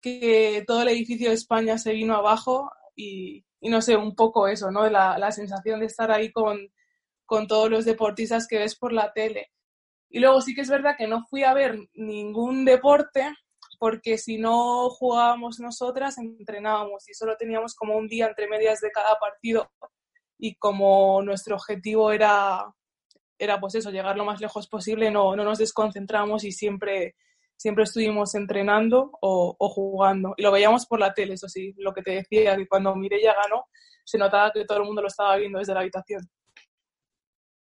que 0.00 0.64
todo 0.66 0.82
el 0.82 0.88
edificio 0.88 1.28
de 1.28 1.34
España 1.34 1.78
se 1.78 1.92
vino 1.92 2.14
abajo 2.14 2.70
y, 2.94 3.44
y 3.60 3.68
no 3.70 3.80
sé, 3.80 3.96
un 3.96 4.14
poco 4.14 4.48
eso, 4.48 4.70
¿no? 4.70 4.88
La, 4.90 5.18
la 5.18 5.30
sensación 5.32 5.80
de 5.80 5.86
estar 5.86 6.10
ahí 6.10 6.32
con, 6.32 6.58
con 7.24 7.46
todos 7.46 7.70
los 7.70 7.84
deportistas 7.84 8.46
que 8.46 8.58
ves 8.58 8.76
por 8.76 8.92
la 8.92 9.12
tele. 9.12 9.52
Y 10.10 10.20
luego 10.20 10.40
sí 10.40 10.54
que 10.54 10.60
es 10.60 10.68
verdad 10.68 10.96
que 10.98 11.06
no 11.06 11.24
fui 11.24 11.44
a 11.44 11.54
ver 11.54 11.78
ningún 11.94 12.64
deporte 12.64 13.32
porque 13.82 14.16
si 14.16 14.38
no 14.38 14.90
jugábamos 14.90 15.58
nosotras, 15.58 16.16
entrenábamos 16.16 17.08
y 17.08 17.14
solo 17.14 17.36
teníamos 17.36 17.74
como 17.74 17.96
un 17.96 18.06
día 18.06 18.28
entre 18.28 18.46
medias 18.46 18.80
de 18.80 18.92
cada 18.92 19.16
partido 19.18 19.72
y 20.38 20.54
como 20.54 21.20
nuestro 21.20 21.56
objetivo 21.56 22.12
era, 22.12 22.64
era 23.36 23.58
pues 23.58 23.74
eso, 23.74 23.90
llegar 23.90 24.16
lo 24.16 24.24
más 24.24 24.40
lejos 24.40 24.68
posible, 24.68 25.10
no, 25.10 25.34
no 25.34 25.42
nos 25.42 25.58
desconcentramos 25.58 26.44
y 26.44 26.52
siempre, 26.52 27.16
siempre 27.56 27.82
estuvimos 27.82 28.36
entrenando 28.36 29.10
o, 29.20 29.68
jugando. 29.74 30.34
Y 30.36 30.42
lo 30.42 30.52
veíamos 30.52 30.86
por 30.86 31.00
la 31.00 31.12
tele, 31.12 31.34
eso 31.34 31.48
sí, 31.48 31.74
lo 31.78 31.92
que 31.92 32.02
te 32.02 32.12
decía, 32.12 32.56
que 32.56 32.68
cuando 32.68 32.94
Mireia 32.94 33.34
ganó, 33.34 33.64
se 34.04 34.16
notaba 34.16 34.52
que 34.52 34.64
todo 34.64 34.78
el 34.78 34.84
mundo 34.84 35.02
lo 35.02 35.08
estaba 35.08 35.34
viendo 35.34 35.58
desde 35.58 35.74
la 35.74 35.80
habitación. 35.80 36.22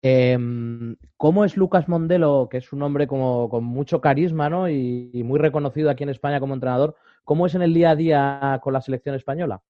Eh, 0.06 0.36
¿Cómo 1.16 1.46
es 1.46 1.56
Lucas 1.56 1.88
Mondelo, 1.88 2.46
que 2.50 2.58
es 2.58 2.74
un 2.74 2.82
hombre 2.82 3.06
como, 3.06 3.48
con 3.48 3.64
mucho 3.64 4.02
carisma 4.02 4.50
¿no? 4.50 4.68
Y, 4.68 5.22
muy 5.24 5.38
reconocido 5.38 5.88
aquí 5.88 6.02
en 6.02 6.10
España 6.10 6.40
como 6.40 6.52
entrenador? 6.52 6.94
¿Cómo 7.24 7.46
es 7.46 7.54
en 7.54 7.62
el 7.62 7.72
día 7.72 7.88
a 7.88 7.96
día 7.96 8.60
con 8.62 8.74
la 8.74 8.82
selección 8.82 9.14
española? 9.14 9.62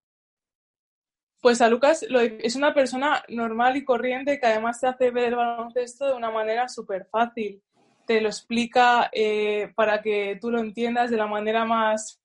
Pues 1.41 1.61
a 1.61 1.69
Lucas 1.69 2.05
es 2.11 2.57
una 2.57 2.75
persona 2.75 3.23
normal 3.29 3.77
y 3.77 3.85
corriente 3.85 4.41
que 4.41 4.47
además 4.47 4.81
te 4.81 4.89
hace 4.89 5.13
ver 5.13 5.27
el 5.29 5.37
baloncesto 5.37 6.09
de 6.09 6.15
una 6.15 6.33
manera 6.33 6.69
súper 6.69 7.07
fácil. 7.07 7.63
Te 8.05 8.21
lo 8.21 8.27
explica 8.27 9.11
eh, 9.13 9.73
para 9.77 10.03
que 10.03 10.37
tú 10.41 10.51
lo 10.51 10.59
entiendas 10.59 11.13
de 11.13 11.17
la 11.17 11.29
manera 11.29 11.65
más, 11.65 12.21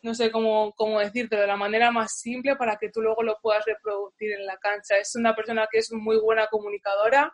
no 0.00 0.14
sé 0.14 0.30
cómo, 0.30 0.72
cómo 0.76 0.98
decirte, 0.98 1.36
de 1.36 1.46
la 1.46 1.58
manera 1.58 1.90
más 1.90 2.18
simple 2.18 2.56
para 2.56 2.76
que 2.76 2.88
tú 2.88 3.02
luego 3.02 3.22
lo 3.22 3.36
puedas 3.42 3.66
reproducir 3.66 4.32
en 4.32 4.46
la 4.46 4.56
cancha. 4.56 4.96
Es 4.96 5.14
una 5.14 5.36
persona 5.36 5.68
que 5.70 5.80
es 5.80 5.92
muy 5.92 6.18
buena 6.18 6.46
comunicadora, 6.46 7.30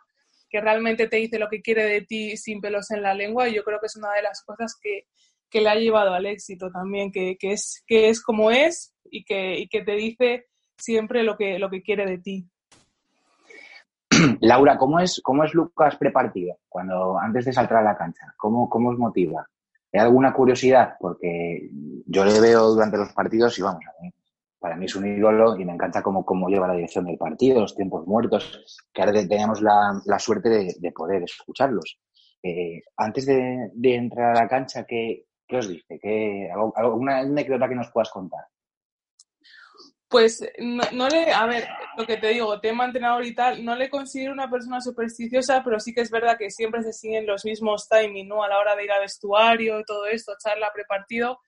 que 0.49 0.61
realmente 0.61 1.07
te 1.07 1.17
dice 1.17 1.39
lo 1.39 1.49
que 1.49 1.61
quiere 1.61 1.83
de 1.83 2.01
ti 2.01 2.37
sin 2.37 2.61
pelos 2.61 2.91
en 2.91 3.01
la 3.01 3.13
lengua 3.13 3.47
y 3.47 3.55
yo 3.55 3.63
creo 3.63 3.79
que 3.79 3.87
es 3.87 3.95
una 3.95 4.13
de 4.13 4.21
las 4.21 4.43
cosas 4.43 4.77
que, 4.81 5.07
que 5.49 5.61
le 5.61 5.69
ha 5.69 5.75
llevado 5.75 6.13
al 6.13 6.25
éxito 6.25 6.71
también, 6.71 7.11
que, 7.11 7.37
que, 7.37 7.51
es, 7.51 7.83
que 7.85 8.09
es 8.09 8.21
como 8.21 8.51
es 8.51 8.93
y 9.05 9.23
que, 9.23 9.59
y 9.59 9.67
que 9.67 9.83
te 9.83 9.93
dice 9.93 10.47
siempre 10.77 11.23
lo 11.23 11.37
que, 11.37 11.59
lo 11.59 11.69
que 11.69 11.81
quiere 11.81 12.05
de 12.05 12.17
ti. 12.19 12.49
Laura, 14.41 14.77
¿cómo 14.77 14.99
es, 14.99 15.21
cómo 15.23 15.43
es 15.43 15.53
Lucas 15.53 15.95
prepartido 15.97 16.57
cuando 16.69 17.17
antes 17.19 17.45
de 17.45 17.53
saltar 17.53 17.77
a 17.77 17.83
la 17.83 17.97
cancha? 17.97 18.33
¿Cómo, 18.37 18.69
cómo 18.69 18.89
os 18.89 18.97
motiva? 18.97 19.47
¿Hay 19.93 20.01
alguna 20.01 20.33
curiosidad? 20.33 20.95
Porque 20.99 21.69
yo 22.05 22.25
le 22.25 22.39
veo 22.39 22.69
durante 22.69 22.97
los 22.97 23.13
partidos 23.13 23.57
y 23.57 23.61
vamos, 23.61 23.83
a 23.85 24.03
mí, 24.03 24.13
para 24.59 24.75
mí 24.75 24.85
es 24.85 24.95
un 24.95 25.05
ídolo 25.05 25.57
y 25.57 25.65
me 25.65 25.73
encanta 25.73 26.01
cómo, 26.01 26.25
cómo 26.25 26.49
lleva 26.49 26.67
la 26.67 26.73
dirección 26.73 27.05
del 27.05 27.17
partido, 27.17 27.61
los 27.61 27.75
tiempos 27.75 28.05
muertos, 28.07 28.77
que 28.93 29.01
ahora 29.01 29.13
teníamos 29.13 29.61
la, 29.61 30.01
la 30.05 30.19
suerte 30.19 30.49
de, 30.79 30.91
poder 30.91 31.23
escucharlos. 31.23 31.99
Eh, 32.41 32.81
antes 32.97 33.25
de, 33.25 33.71
entrar 33.83 34.35
a 34.35 34.41
la 34.41 34.47
cancha, 34.47 34.85
¿qué, 34.85 35.25
qué 35.47 35.57
os 35.57 35.67
dice? 35.67 35.99
¿Qué, 36.01 36.49
¿Alguna 36.75 37.19
anécdota 37.19 37.69
que 37.69 37.75
nos 37.75 37.91
puedas 37.91 38.09
contar? 38.09 38.45
Pues 40.09 40.39
no, 40.59 41.09
le, 41.09 41.33
a 41.33 41.45
ver, 41.45 41.67
lo 41.97 42.05
que 42.05 42.15
te 42.15 42.29
digo, 42.29 42.61
tema 42.61 42.85
entrenador 42.85 43.25
y 43.25 43.35
tal, 43.35 43.65
no 43.65 43.75
le 43.75 43.89
considero 43.89 44.31
una 44.31 44.49
persona 44.49 44.79
supersticiosa, 44.79 45.61
pero 45.65 45.81
sí 45.81 45.93
que 45.93 45.99
es 45.99 46.09
verdad 46.09 46.37
que 46.37 46.49
siempre 46.49 46.81
se 46.81 46.93
siguen 46.93 47.27
los 47.27 47.43
mismos 47.43 47.89
timing, 47.89 48.29
¿no? 48.29 48.41
A 48.41 48.47
la 48.47 48.57
hora 48.57 48.75
de 48.75 48.85
ir 48.85 48.91
al 48.91 49.01
vestuario 49.01 49.83
todo 49.85 50.05
esto, 50.05 50.33
charla 50.41 50.71
prepartido. 50.73 51.39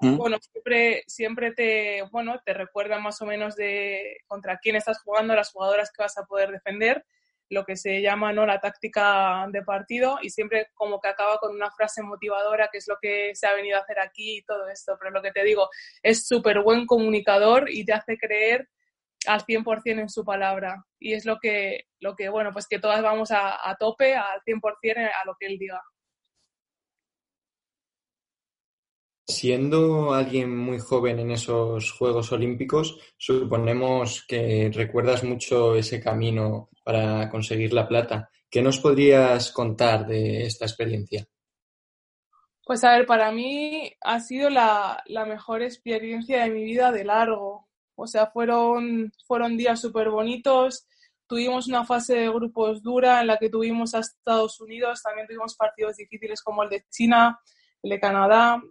Bueno, 0.00 0.36
siempre, 0.40 1.04
siempre 1.06 1.52
te, 1.52 2.02
bueno, 2.10 2.40
te 2.44 2.52
recuerda 2.52 2.98
más 2.98 3.22
o 3.22 3.26
menos 3.26 3.56
de 3.56 4.18
contra 4.26 4.58
quién 4.58 4.76
estás 4.76 5.00
jugando, 5.02 5.34
las 5.34 5.50
jugadoras 5.50 5.90
que 5.90 6.02
vas 6.02 6.18
a 6.18 6.24
poder 6.24 6.50
defender 6.50 7.04
lo 7.48 7.64
que 7.64 7.76
se 7.76 8.00
llama 8.00 8.32
¿no? 8.32 8.46
la 8.46 8.60
táctica 8.60 9.46
de 9.50 9.62
partido 9.62 10.18
y 10.20 10.30
siempre 10.30 10.68
como 10.74 11.00
que 11.00 11.08
acaba 11.08 11.38
con 11.38 11.54
una 11.54 11.70
frase 11.70 12.02
motivadora, 12.02 12.68
que 12.70 12.78
es 12.78 12.88
lo 12.88 12.96
que 13.00 13.34
se 13.34 13.46
ha 13.46 13.54
venido 13.54 13.78
a 13.78 13.82
hacer 13.82 14.00
aquí 14.00 14.38
y 14.38 14.42
todo 14.42 14.68
esto. 14.68 14.96
Pero 14.98 15.12
lo 15.12 15.22
que 15.22 15.32
te 15.32 15.44
digo, 15.44 15.68
es 16.02 16.26
súper 16.26 16.60
buen 16.62 16.86
comunicador 16.86 17.70
y 17.70 17.84
te 17.84 17.92
hace 17.92 18.18
creer 18.18 18.68
al 19.26 19.44
100% 19.44 20.00
en 20.00 20.08
su 20.08 20.24
palabra. 20.24 20.84
Y 20.98 21.14
es 21.14 21.24
lo 21.24 21.38
que, 21.38 21.86
lo 22.00 22.16
que 22.16 22.28
bueno, 22.28 22.52
pues 22.52 22.66
que 22.66 22.78
todas 22.78 23.02
vamos 23.02 23.30
a, 23.30 23.68
a 23.68 23.76
tope, 23.76 24.16
al 24.16 24.42
100% 24.42 25.10
a 25.22 25.24
lo 25.24 25.36
que 25.38 25.46
él 25.46 25.58
diga. 25.58 25.80
Siendo 29.28 30.14
alguien 30.14 30.56
muy 30.56 30.78
joven 30.78 31.18
en 31.18 31.32
esos 31.32 31.90
Juegos 31.90 32.30
Olímpicos, 32.30 33.00
suponemos 33.18 34.24
que 34.28 34.70
recuerdas 34.72 35.24
mucho 35.24 35.74
ese 35.74 36.00
camino 36.00 36.68
para 36.84 37.28
conseguir 37.28 37.72
la 37.72 37.88
plata. 37.88 38.30
¿Qué 38.48 38.62
nos 38.62 38.78
podrías 38.78 39.50
contar 39.50 40.06
de 40.06 40.46
esta 40.46 40.64
experiencia? 40.64 41.26
Pues 42.64 42.84
a 42.84 42.96
ver, 42.96 43.06
para 43.06 43.32
mí 43.32 43.92
ha 44.00 44.20
sido 44.20 44.48
la, 44.48 45.02
mejor 45.26 45.62
experiencia 45.62 46.44
de 46.44 46.50
mi 46.50 46.62
vida 46.62 46.92
de 46.92 47.04
largo. 47.04 47.68
O 47.96 48.06
sea, 48.06 48.28
fueron, 48.28 49.12
fueron 49.26 49.56
días 49.56 49.80
súper 49.80 50.08
bonitos. 50.10 50.86
Tuvimos 51.26 51.66
una 51.66 51.84
fase 51.84 52.14
de 52.14 52.28
grupos 52.28 52.80
dura 52.80 53.20
en 53.22 53.26
la 53.26 53.38
que 53.38 53.50
tuvimos 53.50 53.94
a 53.94 54.00
Estados 54.00 54.60
Unidos, 54.60 55.02
también 55.02 55.26
tuvimos 55.26 55.56
partidos 55.56 55.96
difíciles 55.96 56.40
como 56.42 56.62
el 56.62 56.70
de 56.70 56.84
China, 56.90 57.40
el 57.82 57.90
de 57.90 57.98
Canadá, 57.98 58.62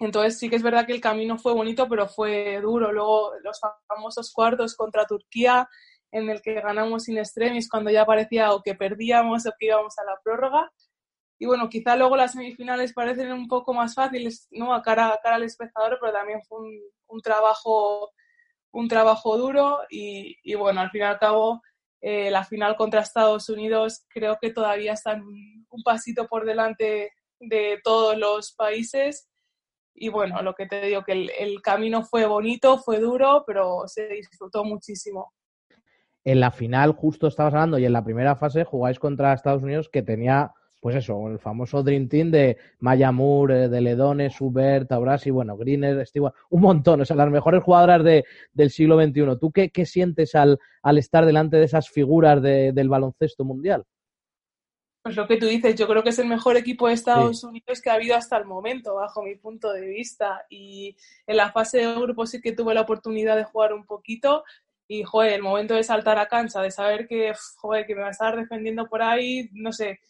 entonces 0.00 0.38
sí 0.38 0.48
que 0.48 0.56
es 0.56 0.62
verdad 0.62 0.86
que 0.86 0.94
el 0.94 1.00
camino 1.00 1.38
fue 1.38 1.52
bonito, 1.52 1.86
pero 1.86 2.08
fue 2.08 2.58
duro. 2.62 2.90
Luego 2.90 3.32
los 3.44 3.60
famosos 3.86 4.32
cuartos 4.32 4.74
contra 4.74 5.04
Turquía, 5.06 5.68
en 6.10 6.30
el 6.30 6.40
que 6.40 6.54
ganamos 6.54 7.04
sin 7.04 7.18
extremis 7.18 7.68
cuando 7.68 7.90
ya 7.90 8.06
parecía 8.06 8.52
o 8.52 8.62
que 8.62 8.74
perdíamos 8.74 9.46
o 9.46 9.52
que 9.58 9.66
íbamos 9.66 9.98
a 9.98 10.04
la 10.04 10.18
prórroga. 10.24 10.72
Y 11.38 11.46
bueno, 11.46 11.68
quizá 11.68 11.96
luego 11.96 12.16
las 12.16 12.32
semifinales 12.32 12.94
parecen 12.94 13.30
un 13.32 13.46
poco 13.46 13.74
más 13.74 13.94
fáciles, 13.94 14.48
¿no? 14.50 14.74
A 14.74 14.82
cara, 14.82 15.08
a 15.08 15.20
cara 15.22 15.36
al 15.36 15.42
espectador, 15.42 15.98
pero 16.00 16.12
también 16.12 16.40
fue 16.48 16.58
un, 17.08 17.20
trabajo, 17.22 18.10
un 18.72 18.88
trabajo 18.88 19.36
duro 19.36 19.80
y, 19.90 20.54
bueno, 20.54 20.80
al 20.80 20.90
fin 20.90 21.02
y 21.02 21.04
al 21.04 21.18
cabo, 21.18 21.60
eh, 22.00 22.30
la 22.30 22.44
final 22.44 22.74
contra 22.76 23.00
Estados 23.02 23.50
Unidos 23.50 24.06
creo 24.08 24.38
que 24.40 24.50
todavía 24.50 24.94
están 24.94 25.22
un 25.22 25.82
pasito 25.84 26.26
por 26.26 26.46
delante 26.46 27.12
de 27.38 27.80
todos 27.84 28.16
los 28.16 28.52
países 28.52 29.29
y 29.94 30.08
bueno, 30.08 30.42
lo 30.42 30.54
que 30.54 30.66
te 30.66 30.80
digo, 30.80 31.02
que 31.02 31.12
el, 31.12 31.62
camino 31.62 32.02
fue 32.02 32.26
bonito, 32.26 32.78
fue 32.78 32.98
duro, 32.98 33.44
pero 33.46 33.82
se 33.86 34.08
disfrutó 34.08 34.64
muchísimo. 34.64 35.32
En 36.24 36.40
la 36.40 36.50
final, 36.50 36.92
justo 36.92 37.26
estabas 37.26 37.54
hablando, 37.54 37.78
y 37.78 37.84
en 37.84 37.92
la 37.92 38.04
primera 38.04 38.36
fase 38.36 38.64
jugáis 38.64 38.98
contra 38.98 39.32
Estados 39.32 39.62
Unidos, 39.62 39.88
que 39.88 40.02
tenía, 40.02 40.52
pues 40.80 40.96
eso, 40.96 41.28
el 41.28 41.38
famoso 41.38 41.82
Dream 41.82 42.08
Team 42.08 42.30
de 42.30 42.58
Maya 42.78 43.12
Moore, 43.12 43.68
de 43.68 43.80
Ledone, 43.80 44.30
Subert, 44.30 44.88
Taurasi, 44.88 45.30
bueno, 45.30 45.56
Greener, 45.56 46.06
Stewart, 46.06 46.34
un 46.50 46.62
montón, 46.62 47.00
o 47.00 47.04
sea, 47.04 47.16
las 47.16 47.30
mejores 47.30 47.62
jugadoras 47.62 48.04
de, 48.04 48.24
del 48.52 48.70
siglo 48.70 49.00
XXI. 49.00 49.38
¿Tú 49.38 49.50
qué, 49.50 49.70
qué 49.70 49.86
sientes 49.86 50.34
al, 50.34 50.58
al, 50.82 50.98
estar 50.98 51.26
delante 51.26 51.56
de 51.56 51.64
esas 51.64 51.88
figuras 51.88 52.40
del 52.42 52.88
baloncesto 52.88 53.44
mundial? 53.44 53.84
Pues 55.02 55.16
lo 55.16 55.26
que 55.26 55.38
tú 55.38 55.46
dices, 55.46 55.74
yo 55.76 55.88
creo 55.88 56.02
que 56.02 56.10
es 56.10 56.18
el 56.18 56.26
mejor 56.26 56.58
equipo 56.58 56.86
de 56.86 56.92
Estados 56.92 57.42
Unidos 57.42 57.80
que 57.80 57.88
ha 57.88 57.94
habido 57.94 58.16
hasta 58.16 58.36
el 58.36 58.44
momento, 58.44 58.96
bajo 58.96 59.22
mi 59.22 59.34
punto 59.34 59.72
de 59.72 59.86
vista. 59.86 60.44
Y 60.50 60.94
en 61.26 61.38
la 61.38 61.50
fase 61.52 61.78
de 61.78 61.94
grupo 61.94 62.26
sí 62.26 62.40
que 62.40 62.52
tuve 62.52 62.74
la 62.74 62.82
oportunidad 62.82 63.36
de 63.36 63.44
jugar 63.44 63.72
un 63.72 63.86
poquito. 63.86 64.44
Y, 64.86 65.02
joder, 65.04 65.32
el 65.32 65.42
momento 65.42 65.74
de 65.74 65.84
saltar 65.84 66.18
a 66.18 66.26
cancha, 66.26 66.60
de 66.60 66.70
saber 66.70 67.06
que, 67.06 67.32
joder, 67.56 67.86
que 67.86 67.94
me 67.94 68.02
va 68.02 68.08
a 68.08 68.10
estar 68.10 68.36
defendiendo 68.36 68.88
por 68.88 69.02
ahí, 69.02 69.48
no 69.52 69.72
sé, 69.72 70.00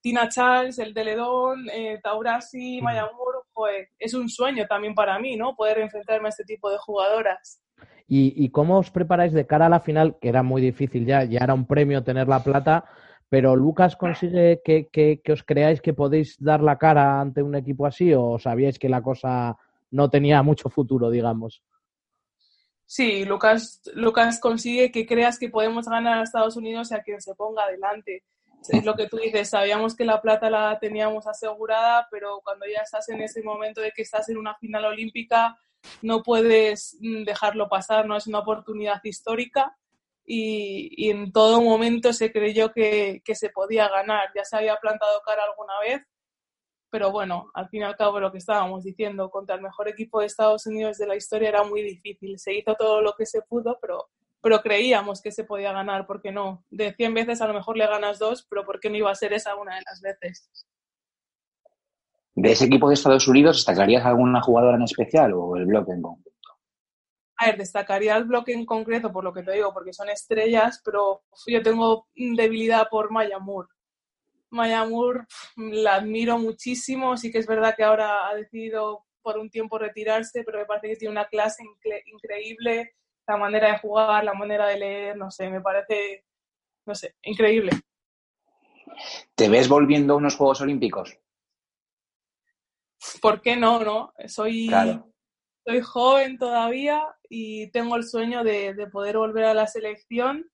Tina 0.00 0.28
Charles, 0.28 0.78
el 0.78 0.94
Deledón, 0.94 1.68
eh, 1.70 1.98
Taurasi, 2.02 2.80
Mayamur, 2.80 3.44
joder, 3.52 3.90
es 3.98 4.14
un 4.14 4.28
sueño 4.28 4.66
también 4.66 4.94
para 4.94 5.18
mí, 5.18 5.36
¿no? 5.36 5.56
Poder 5.56 5.78
enfrentarme 5.80 6.28
a 6.28 6.30
este 6.30 6.44
tipo 6.44 6.70
de 6.70 6.78
jugadoras. 6.78 7.60
¿Y, 8.06 8.32
¿Y 8.42 8.50
cómo 8.50 8.78
os 8.78 8.90
preparáis 8.90 9.32
de 9.32 9.46
cara 9.46 9.66
a 9.66 9.70
la 9.70 9.80
final, 9.80 10.16
que 10.20 10.28
era 10.28 10.42
muy 10.42 10.62
difícil 10.62 11.04
ya, 11.04 11.24
ya 11.24 11.40
era 11.40 11.52
un 11.52 11.66
premio 11.66 12.02
tener 12.02 12.28
la 12.28 12.42
plata? 12.42 12.86
Pero 13.28 13.56
Lucas 13.56 13.96
consigue 13.96 14.62
que, 14.64 14.88
que, 14.88 15.20
os 15.32 15.42
creáis 15.42 15.80
que 15.80 15.92
podéis 15.92 16.36
dar 16.42 16.62
la 16.62 16.78
cara 16.78 17.20
ante 17.20 17.42
un 17.42 17.54
equipo 17.54 17.84
así 17.86 18.12
o 18.14 18.38
sabíais 18.38 18.78
que 18.78 18.88
la 18.88 19.02
cosa 19.02 19.56
no 19.90 20.08
tenía 20.08 20.42
mucho 20.42 20.70
futuro, 20.70 21.10
digamos. 21.10 21.62
Sí, 22.86 23.26
Lucas, 23.26 23.82
Lucas 23.92 24.40
consigue 24.40 24.90
que 24.90 25.06
creas 25.06 25.38
que 25.38 25.50
podemos 25.50 25.86
ganar 25.86 26.18
a 26.18 26.22
Estados 26.22 26.56
Unidos 26.56 26.90
y 26.90 26.94
a 26.94 27.02
quien 27.02 27.20
se 27.20 27.34
ponga 27.34 27.64
adelante. 27.64 28.24
Es 28.66 28.84
lo 28.84 28.94
que 28.94 29.06
tú 29.08 29.18
dices, 29.18 29.50
sabíamos 29.50 29.94
que 29.94 30.04
la 30.04 30.20
plata 30.20 30.50
la 30.50 30.78
teníamos 30.78 31.26
asegurada, 31.26 32.08
pero 32.10 32.40
cuando 32.42 32.66
ya 32.66 32.80
estás 32.80 33.08
en 33.10 33.20
ese 33.20 33.42
momento 33.42 33.80
de 33.80 33.92
que 33.92 34.02
estás 34.02 34.28
en 34.30 34.38
una 34.38 34.56
final 34.56 34.86
olímpica, 34.86 35.56
no 36.02 36.22
puedes 36.22 36.96
mm, 37.00 37.24
dejarlo 37.24 37.68
pasar, 37.68 38.06
no 38.06 38.16
es 38.16 38.26
una 38.26 38.40
oportunidad 38.40 39.00
histórica 39.04 39.76
y, 40.30 41.10
en 41.10 41.32
todo 41.32 41.62
momento 41.62 42.12
se 42.12 42.30
creyó 42.30 42.70
que, 42.72 43.22
se 43.32 43.48
podía 43.48 43.88
ganar. 43.88 44.28
Ya 44.36 44.44
se 44.44 44.58
había 44.58 44.76
plantado 44.76 45.22
cara 45.24 45.42
alguna 45.44 45.80
vez, 45.80 46.02
pero 46.90 47.10
bueno, 47.10 47.50
al 47.54 47.68
fin 47.70 47.80
y 47.80 47.84
al 47.84 47.96
cabo 47.96 48.20
lo 48.20 48.30
que 48.30 48.38
estábamos 48.38 48.84
diciendo, 48.84 49.30
contra 49.30 49.54
el 49.54 49.62
mejor 49.62 49.88
equipo 49.88 50.20
de 50.20 50.26
Estados 50.26 50.66
Unidos 50.66 50.98
de 50.98 51.06
la 51.06 51.16
historia 51.16 51.48
era 51.48 51.64
muy 51.64 51.82
difícil. 51.82 52.38
Se 52.38 52.52
hizo 52.54 52.74
todo 52.74 53.00
lo 53.00 53.14
que 53.14 53.24
se 53.24 53.40
pudo, 53.40 53.78
pero, 53.80 54.10
pero 54.42 54.60
creíamos 54.60 55.22
que 55.22 55.32
se 55.32 55.44
podía 55.44 55.72
ganar, 55.72 56.06
porque 56.06 56.30
no. 56.30 56.62
De 56.68 56.92
100 56.92 57.14
veces 57.14 57.40
a 57.40 57.46
lo 57.46 57.54
mejor 57.54 57.78
le 57.78 57.86
ganas 57.86 58.18
dos, 58.18 58.46
pero 58.50 58.66
¿por 58.66 58.80
qué 58.80 58.90
no 58.90 58.96
iba 58.96 59.10
a 59.10 59.14
ser 59.14 59.32
esa 59.32 59.56
una 59.56 59.76
de 59.76 59.82
las 59.86 60.02
veces? 60.02 60.50
¿De 62.34 62.52
ese 62.52 62.66
equipo 62.66 62.88
de 62.88 62.94
Estados 62.94 63.26
Unidos 63.26 63.56
destacarías 63.56 64.04
alguna 64.04 64.42
jugadora 64.42 64.76
en 64.76 64.82
especial 64.82 65.32
o 65.32 65.56
el 65.56 65.64
bloque 65.64 65.92
en 65.92 66.02
a 67.38 67.46
ver, 67.46 67.56
destacaría 67.56 68.16
el 68.16 68.24
bloque 68.24 68.52
en 68.52 68.66
concreto 68.66 69.12
por 69.12 69.22
lo 69.22 69.32
que 69.32 69.44
te 69.44 69.52
digo, 69.52 69.72
porque 69.72 69.92
son 69.92 70.10
estrellas, 70.10 70.82
pero 70.84 71.22
yo 71.46 71.62
tengo 71.62 72.08
debilidad 72.14 72.88
por 72.90 73.12
Maya 73.12 73.38
Moore. 73.38 73.68
Maya 74.50 74.84
Moore 74.84 75.20
la 75.56 75.96
admiro 75.96 76.38
muchísimo, 76.38 77.16
sí 77.16 77.30
que 77.30 77.38
es 77.38 77.46
verdad 77.46 77.74
que 77.76 77.84
ahora 77.84 78.28
ha 78.28 78.34
decidido 78.34 79.06
por 79.22 79.38
un 79.38 79.50
tiempo 79.50 79.78
retirarse, 79.78 80.42
pero 80.42 80.58
me 80.58 80.66
parece 80.66 80.88
que 80.88 80.96
tiene 80.96 81.12
una 81.12 81.28
clase 81.28 81.62
increíble, 82.06 82.96
la 83.26 83.36
manera 83.36 83.72
de 83.72 83.78
jugar, 83.78 84.24
la 84.24 84.34
manera 84.34 84.66
de 84.66 84.78
leer, 84.78 85.16
no 85.16 85.30
sé, 85.30 85.48
me 85.48 85.60
parece, 85.60 86.24
no 86.86 86.94
sé, 86.94 87.14
increíble. 87.22 87.70
¿Te 89.36 89.48
ves 89.48 89.68
volviendo 89.68 90.14
a 90.14 90.16
unos 90.16 90.34
Juegos 90.34 90.60
Olímpicos? 90.60 91.16
¿Por 93.20 93.40
qué 93.42 93.54
no, 93.54 93.84
no? 93.84 94.12
Soy, 94.26 94.70
soy 95.68 95.82
joven 95.82 96.38
todavía 96.38 97.02
y 97.28 97.70
tengo 97.72 97.96
el 97.96 98.08
sueño 98.08 98.42
de, 98.42 98.74
poder 98.90 99.18
volver 99.18 99.44
a 99.44 99.52
la 99.52 99.66
selección 99.66 100.50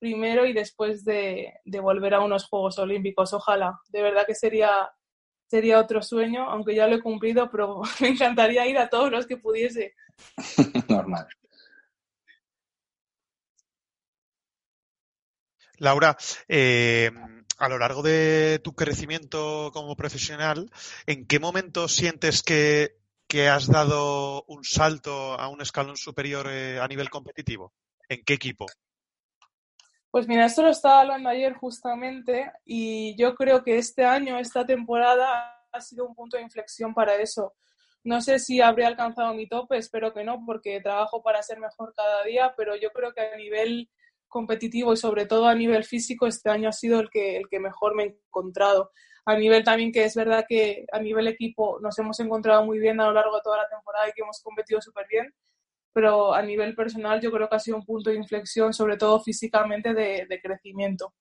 primero 0.00 0.44
y 0.44 0.52
después 0.52 1.04
de, 1.04 1.54
volver 1.80 2.14
a 2.14 2.20
unos 2.20 2.48
Juegos 2.48 2.76
Olímpicos. 2.80 3.32
Ojalá, 3.32 3.78
de 3.90 4.02
verdad 4.02 4.26
que 4.26 4.34
sería, 4.34 4.90
sería 5.46 5.78
otro 5.78 6.02
sueño, 6.02 6.50
aunque 6.50 6.74
ya 6.74 6.88
lo 6.88 6.96
he 6.96 7.00
cumplido, 7.00 7.48
pero 7.48 7.82
me 8.00 8.08
encantaría 8.08 8.66
ir 8.66 8.76
a 8.76 8.88
todos 8.88 9.08
los 9.08 9.28
que 9.28 9.36
pudiese. 9.36 9.94
Normal. 10.88 11.28
Laura, 15.78 16.16
eh, 16.48 17.12
a 17.58 17.68
lo 17.68 17.78
largo 17.78 18.02
de 18.02 18.60
tu 18.64 18.74
crecimiento 18.74 19.70
como 19.72 19.94
profesional, 19.94 20.72
¿en 21.06 21.24
qué 21.24 21.38
momento 21.38 21.86
sientes 21.86 22.42
que 22.42 23.05
que 23.28 23.48
has 23.48 23.66
dado 23.66 24.44
un 24.48 24.64
salto 24.64 25.34
a 25.34 25.48
un 25.48 25.60
escalón 25.60 25.96
superior 25.96 26.46
eh, 26.50 26.78
a 26.80 26.86
nivel 26.86 27.10
competitivo? 27.10 27.72
¿En 28.08 28.22
qué 28.24 28.34
equipo? 28.34 28.66
Pues 30.10 30.28
mira, 30.28 30.46
esto 30.46 30.62
lo 30.62 30.70
estaba 30.70 31.00
hablando 31.00 31.28
ayer 31.28 31.52
justamente 31.54 32.50
y 32.64 33.14
yo 33.16 33.34
creo 33.34 33.62
que 33.62 33.76
este 33.76 34.04
año, 34.04 34.38
esta 34.38 34.64
temporada, 34.64 35.56
ha 35.72 35.80
sido 35.80 36.06
un 36.06 36.14
punto 36.14 36.36
de 36.36 36.42
inflexión 36.42 36.94
para 36.94 37.16
eso. 37.16 37.54
No 38.02 38.20
sé 38.20 38.38
si 38.38 38.60
habré 38.60 38.86
alcanzado 38.86 39.34
mi 39.34 39.48
tope, 39.48 39.76
espero 39.76 40.14
que 40.14 40.24
no, 40.24 40.42
porque 40.46 40.80
trabajo 40.80 41.22
para 41.22 41.42
ser 41.42 41.58
mejor 41.58 41.92
cada 41.94 42.22
día, 42.24 42.54
pero 42.56 42.76
yo 42.76 42.90
creo 42.92 43.12
que 43.12 43.20
a 43.20 43.36
nivel 43.36 43.90
competitivo 44.28 44.92
y 44.92 44.96
sobre 44.96 45.26
todo 45.26 45.46
a 45.46 45.54
nivel 45.54 45.84
físico 45.84 46.26
este 46.26 46.50
año 46.50 46.68
ha 46.68 46.72
sido 46.72 47.00
el 47.00 47.10
que, 47.10 47.36
el 47.36 47.48
que 47.48 47.58
mejor 47.58 47.94
me 47.94 48.04
he 48.04 48.06
encontrado. 48.06 48.92
A 49.28 49.36
nivel 49.36 49.64
también 49.64 49.90
que 49.90 50.04
es 50.04 50.14
verdad 50.14 50.44
que 50.48 50.86
a 50.92 51.00
nivel 51.00 51.26
equipo 51.26 51.80
nos 51.80 51.98
hemos 51.98 52.18
encontrado 52.20 52.64
muy 52.64 52.78
bien 52.78 53.00
a 53.00 53.06
lo 53.06 53.12
largo 53.12 53.34
de 53.34 53.42
toda 53.42 53.56
la 53.56 53.68
temporada 53.68 54.08
y 54.08 54.12
que 54.12 54.22
hemos 54.22 54.40
competido 54.40 54.80
súper 54.80 55.06
bien, 55.10 55.34
pero 55.92 56.32
a 56.32 56.42
nivel 56.42 56.76
personal 56.76 57.20
yo 57.20 57.32
creo 57.32 57.48
que 57.48 57.56
ha 57.56 57.58
sido 57.58 57.76
un 57.76 57.84
punto 57.84 58.10
de 58.10 58.16
inflexión, 58.16 58.72
sobre 58.72 58.96
todo 58.96 59.18
físicamente, 59.18 59.94
de, 59.94 60.40
crecimiento. 60.40 61.12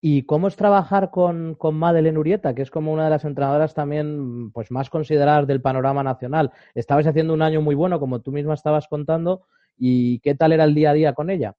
¿Y 0.00 0.22
cómo 0.22 0.48
es 0.48 0.56
trabajar 0.56 1.10
con, 1.10 1.56
con 1.56 1.74
Madeleine 1.74 2.18
Urieta, 2.18 2.54
que 2.54 2.62
es 2.62 2.70
como 2.70 2.90
una 2.92 3.04
de 3.04 3.10
las 3.10 3.24
entrenadoras 3.24 3.74
también 3.74 4.50
pues, 4.52 4.70
más 4.70 4.88
consideradas 4.88 5.46
del 5.46 5.60
panorama 5.60 6.02
nacional? 6.02 6.52
Estabais 6.74 7.06
haciendo 7.06 7.34
un 7.34 7.42
año 7.42 7.60
muy 7.60 7.74
bueno, 7.74 8.00
como 8.00 8.22
tú 8.22 8.32
misma 8.32 8.54
estabas 8.54 8.88
contando, 8.88 9.46
¿y 9.76 10.20
qué 10.20 10.34
tal 10.34 10.52
era 10.52 10.64
el 10.64 10.74
día 10.74 10.90
a 10.90 10.94
día 10.94 11.12
con 11.12 11.28
ella? 11.28 11.54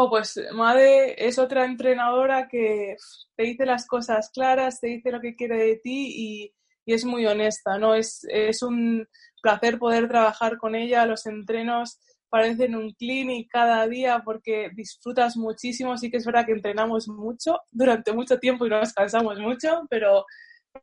Oh, 0.00 0.08
pues 0.08 0.40
Made 0.52 1.26
es 1.26 1.40
otra 1.40 1.64
entrenadora 1.64 2.46
que 2.46 2.94
te 3.34 3.42
dice 3.42 3.66
las 3.66 3.84
cosas 3.84 4.30
claras, 4.32 4.78
te 4.80 4.86
dice 4.86 5.10
lo 5.10 5.20
que 5.20 5.34
quiere 5.34 5.56
de 5.56 5.74
ti 5.74 6.12
y, 6.16 6.54
y 6.84 6.94
es 6.94 7.04
muy 7.04 7.26
honesta, 7.26 7.78
¿no? 7.78 7.96
Es, 7.96 8.24
es 8.30 8.62
un 8.62 9.08
placer 9.42 9.76
poder 9.80 10.06
trabajar 10.06 10.56
con 10.56 10.76
ella, 10.76 11.04
los 11.04 11.26
entrenos 11.26 11.98
parecen 12.28 12.76
un 12.76 12.92
clinic 12.92 13.48
cada 13.50 13.88
día 13.88 14.22
porque 14.24 14.70
disfrutas 14.72 15.36
muchísimo. 15.36 15.98
Sí 15.98 16.12
que 16.12 16.18
es 16.18 16.26
verdad 16.26 16.46
que 16.46 16.52
entrenamos 16.52 17.08
mucho 17.08 17.58
durante 17.72 18.12
mucho 18.12 18.38
tiempo 18.38 18.66
y 18.66 18.70
nos 18.70 18.92
cansamos 18.92 19.40
mucho, 19.40 19.84
pero, 19.90 20.24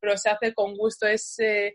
pero 0.01 0.17
se 0.17 0.29
hace 0.29 0.53
con 0.53 0.75
gusto. 0.75 1.07
Es, 1.07 1.39
eh, 1.39 1.73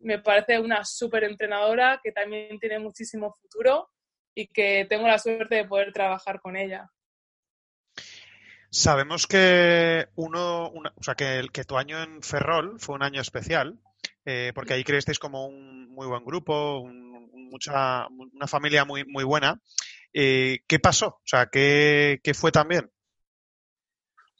me 0.00 0.18
parece 0.18 0.58
una 0.58 0.84
súper 0.84 1.22
entrenadora 1.22 2.00
que 2.02 2.10
también 2.10 2.58
tiene 2.58 2.80
muchísimo 2.80 3.32
futuro 3.40 3.90
y 4.34 4.46
que 4.48 4.86
tengo 4.88 5.06
la 5.06 5.18
suerte 5.18 5.56
de 5.56 5.64
poder 5.64 5.92
trabajar 5.92 6.40
con 6.40 6.56
ella. 6.56 6.90
Sabemos 8.70 9.26
que 9.26 10.06
uno, 10.14 10.70
una, 10.70 10.92
o 10.96 11.02
sea, 11.02 11.14
que, 11.14 11.48
que, 11.52 11.64
tu 11.64 11.76
año 11.76 12.02
en 12.02 12.22
Ferrol 12.22 12.78
fue 12.78 12.94
un 12.94 13.02
año 13.02 13.20
especial, 13.20 13.80
eh, 14.24 14.52
porque 14.54 14.74
ahí 14.74 14.84
creasteis 14.84 15.18
como 15.18 15.46
un 15.46 15.90
muy 15.92 16.06
buen 16.06 16.24
grupo, 16.24 16.78
un, 16.78 17.10
mucha, 17.50 18.06
una 18.08 18.46
familia 18.46 18.84
muy, 18.84 19.04
muy 19.04 19.24
buena. 19.24 19.60
Eh, 20.12 20.60
¿Qué 20.66 20.78
pasó? 20.78 21.08
O 21.08 21.22
sea, 21.24 21.46
¿qué, 21.46 22.20
¿qué, 22.22 22.34
fue 22.34 22.52
también? 22.52 22.90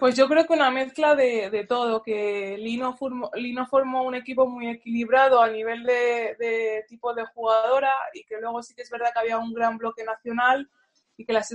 Pues 0.01 0.17
yo 0.17 0.27
creo 0.29 0.47
que 0.47 0.55
una 0.55 0.71
mezcla 0.71 1.15
de, 1.15 1.51
de 1.51 1.67
todo, 1.67 2.03
que 2.03 2.57
Lino 2.57 2.97
formó, 2.97 3.31
Lino 3.35 3.67
formó, 3.67 4.03
un 4.03 4.15
equipo 4.15 4.47
muy 4.47 4.67
equilibrado 4.69 5.43
a 5.43 5.51
nivel 5.51 5.83
de, 5.85 6.37
de, 6.39 6.87
tipo 6.89 7.13
de 7.13 7.27
jugadora 7.27 7.93
y 8.15 8.25
que 8.25 8.41
luego 8.41 8.63
sí 8.63 8.75
que 8.75 8.81
es 8.81 8.89
verdad 8.89 9.11
que 9.13 9.19
había 9.19 9.37
un 9.37 9.53
gran 9.53 9.77
bloque 9.77 10.03
nacional 10.03 10.71
y 11.19 11.27
que 11.27 11.35
las 11.35 11.53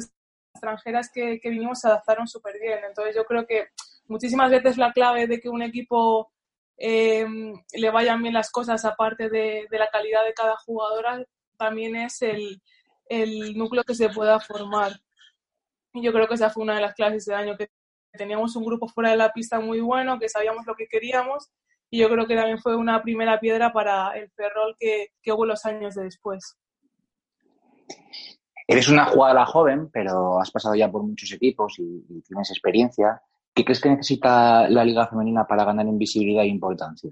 extranjeras 0.53 1.09
que, 1.11 1.39
que 1.39 1.49
vinimos 1.49 1.79
se 1.79 1.87
adaptaron 1.87 2.27
súper 2.27 2.59
bien. 2.59 2.81
Entonces 2.87 3.15
yo 3.15 3.25
creo 3.25 3.47
que 3.47 3.69
muchísimas 4.07 4.51
veces 4.51 4.77
la 4.77 4.93
clave 4.93 5.25
de 5.25 5.39
que 5.39 5.49
un 5.49 5.63
equipo 5.63 6.31
eh, 6.77 7.25
le 7.73 7.89
vayan 7.89 8.21
bien 8.21 8.35
las 8.35 8.51
cosas, 8.51 8.85
aparte 8.85 9.27
de, 9.27 9.65
de, 9.71 9.79
la 9.79 9.89
calidad 9.89 10.23
de 10.23 10.35
cada 10.35 10.55
jugadora, 10.57 11.25
también 11.57 11.95
es 11.95 12.21
el, 12.21 12.61
el 13.09 13.57
núcleo 13.57 13.83
que 13.83 13.95
se 13.95 14.09
pueda 14.09 14.39
formar. 14.39 14.91
Y 15.93 16.03
yo 16.03 16.13
creo 16.13 16.27
que 16.27 16.35
esa 16.35 16.51
fue 16.51 16.61
una 16.61 16.75
de 16.75 16.81
las 16.81 16.93
clases 16.93 17.25
de 17.25 17.33
año 17.33 17.57
que 17.57 17.71
teníamos 18.15 18.55
un 18.55 18.65
grupo 18.65 18.87
fuera 18.87 19.11
de 19.11 19.17
la 19.17 19.31
pista 19.31 19.59
muy 19.59 19.79
bueno, 19.79 20.19
que 20.19 20.29
sabíamos 20.29 20.65
lo 20.65 20.75
que 20.75 20.87
queríamos 20.87 21.51
y 21.89 21.99
yo 21.99 22.09
creo 22.09 22.27
que 22.27 22.35
también 22.35 22.59
fue 22.59 22.75
una 22.75 23.01
primera 23.01 23.39
piedra 23.39 23.71
para 23.71 24.17
el 24.17 24.29
Ferrol 24.31 24.75
que, 24.79 25.11
que 25.21 25.31
hubo 25.31 25.45
los 25.45 25.65
años 25.65 25.95
de 25.95 26.03
después. 26.03 26.57
Eres 28.67 28.89
una 28.89 29.05
jugadora 29.05 29.45
joven, 29.45 29.89
pero 29.91 30.39
has 30.39 30.51
pasado 30.51 30.75
ya 30.75 30.91
por 30.91 31.03
muchos 31.03 31.31
equipos 31.31 31.77
y, 31.77 32.05
y, 32.09 32.21
tienes 32.21 32.49
experiencia. 32.49 33.21
¿Qué 33.53 33.63
crees 33.63 33.79
que 33.79 33.89
necesita 33.89 34.67
la 34.67 34.83
liga 34.83 35.07
femenina 35.07 35.45
para 35.45 35.63
ganar 35.63 35.85
en 35.85 35.99
visibilidad 35.99 36.43
e 36.43 36.47
importancia? 36.47 37.11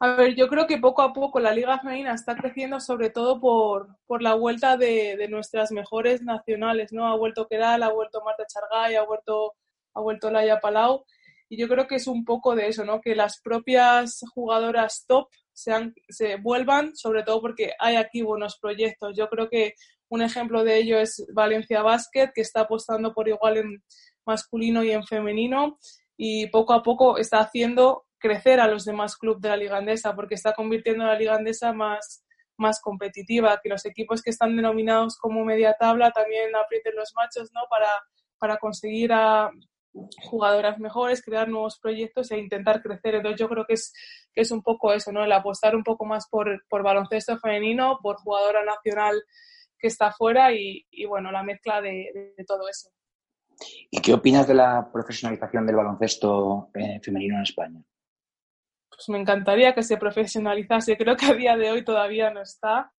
A 0.00 0.16
ver, 0.16 0.34
yo 0.34 0.48
creo 0.48 0.66
que 0.66 0.78
poco 0.78 1.00
a 1.00 1.12
poco 1.14 1.40
la 1.40 1.52
liga 1.52 1.78
femenina 1.78 2.12
está 2.12 2.36
creciendo 2.36 2.78
sobre 2.78 3.08
todo 3.08 3.40
por, 3.40 3.96
por 4.06 4.20
la 4.20 4.34
vuelta 4.34 4.76
de, 4.76 5.16
de, 5.16 5.28
nuestras 5.28 5.72
mejores 5.72 6.22
nacionales, 6.22 6.92
¿no? 6.92 7.06
Ha 7.06 7.16
vuelto 7.16 7.46
Quedal, 7.48 7.82
ha 7.82 7.90
vuelto 7.90 8.22
Marta 8.22 8.44
Chargay, 8.46 8.96
ha 8.96 9.04
vuelto 9.04 9.54
ha 9.94 10.00
vuelto 10.00 10.30
Laia 10.30 10.60
Palau. 10.60 11.04
Y 11.48 11.58
yo 11.58 11.68
creo 11.68 11.86
que 11.86 11.96
es 11.96 12.06
un 12.06 12.24
poco 12.24 12.54
de 12.54 12.68
eso, 12.68 12.84
¿no? 12.84 13.00
Que 13.00 13.14
las 13.14 13.40
propias 13.40 14.20
jugadoras 14.34 15.04
top 15.06 15.28
sean, 15.52 15.94
se 16.08 16.36
vuelvan, 16.36 16.96
sobre 16.96 17.22
todo 17.22 17.40
porque 17.40 17.72
hay 17.78 17.96
aquí 17.96 18.22
buenos 18.22 18.58
proyectos. 18.58 19.16
Yo 19.16 19.28
creo 19.28 19.48
que 19.48 19.74
un 20.08 20.22
ejemplo 20.22 20.64
de 20.64 20.78
ello 20.78 20.98
es 20.98 21.24
Valencia 21.32 21.82
Basket, 21.82 22.30
que 22.34 22.40
está 22.40 22.62
apostando 22.62 23.12
por 23.12 23.28
igual 23.28 23.58
en 23.58 23.82
masculino 24.26 24.82
y 24.82 24.90
en 24.90 25.04
femenino 25.04 25.78
y 26.16 26.46
poco 26.48 26.72
a 26.72 26.82
poco 26.82 27.18
está 27.18 27.40
haciendo 27.40 28.04
crecer 28.18 28.60
a 28.60 28.68
los 28.68 28.84
demás 28.84 29.16
clubes 29.16 29.42
de 29.42 29.48
la 29.48 29.56
Liga 29.56 29.76
Andesa 29.76 30.14
porque 30.14 30.34
está 30.34 30.52
convirtiendo 30.54 31.04
a 31.04 31.08
la 31.08 31.18
Liga 31.18 31.34
Andesa 31.34 31.72
más, 31.72 32.24
más 32.56 32.80
competitiva, 32.80 33.60
que 33.62 33.68
los 33.68 33.84
equipos 33.84 34.22
que 34.22 34.30
están 34.30 34.56
denominados 34.56 35.18
como 35.18 35.44
media 35.44 35.76
tabla 35.78 36.10
también 36.10 36.54
aprieten 36.56 36.94
los 36.96 37.12
machos 37.14 37.50
¿no? 37.52 37.62
para, 37.68 37.90
para 38.38 38.56
conseguir 38.56 39.12
a, 39.12 39.50
jugadoras 40.22 40.78
mejores, 40.78 41.22
crear 41.22 41.48
nuevos 41.48 41.78
proyectos 41.78 42.30
e 42.30 42.38
intentar 42.38 42.82
crecer. 42.82 43.16
Entonces 43.16 43.40
yo 43.40 43.48
creo 43.48 43.64
que 43.64 43.74
es, 43.74 43.92
que 44.32 44.42
es 44.42 44.50
un 44.50 44.62
poco 44.62 44.92
eso, 44.92 45.12
¿no? 45.12 45.24
El 45.24 45.32
apostar 45.32 45.76
un 45.76 45.84
poco 45.84 46.04
más 46.04 46.28
por, 46.28 46.64
por 46.68 46.82
baloncesto 46.82 47.38
femenino, 47.38 47.98
por 48.02 48.16
jugadora 48.16 48.64
nacional 48.64 49.22
que 49.78 49.88
está 49.88 50.12
fuera 50.12 50.52
y, 50.52 50.86
y 50.90 51.04
bueno, 51.04 51.30
la 51.30 51.42
mezcla 51.42 51.80
de, 51.80 52.10
de, 52.14 52.34
de, 52.36 52.44
todo 52.44 52.68
eso. 52.68 52.90
¿Y 53.90 54.00
qué 54.00 54.12
opinas 54.12 54.46
de 54.46 54.54
la 54.54 54.90
profesionalización 54.92 55.66
del 55.66 55.76
baloncesto 55.76 56.70
eh, 56.74 57.00
femenino 57.02 57.36
en 57.36 57.42
España? 57.42 57.82
Pues 58.88 59.08
me 59.08 59.18
encantaría 59.18 59.74
que 59.74 59.82
se 59.82 59.96
profesionalizase. 59.96 60.96
Creo 60.96 61.16
que 61.16 61.26
a 61.26 61.34
día 61.34 61.56
de 61.56 61.70
hoy 61.70 61.84
todavía 61.84 62.30
no 62.30 62.40
está. 62.40 62.92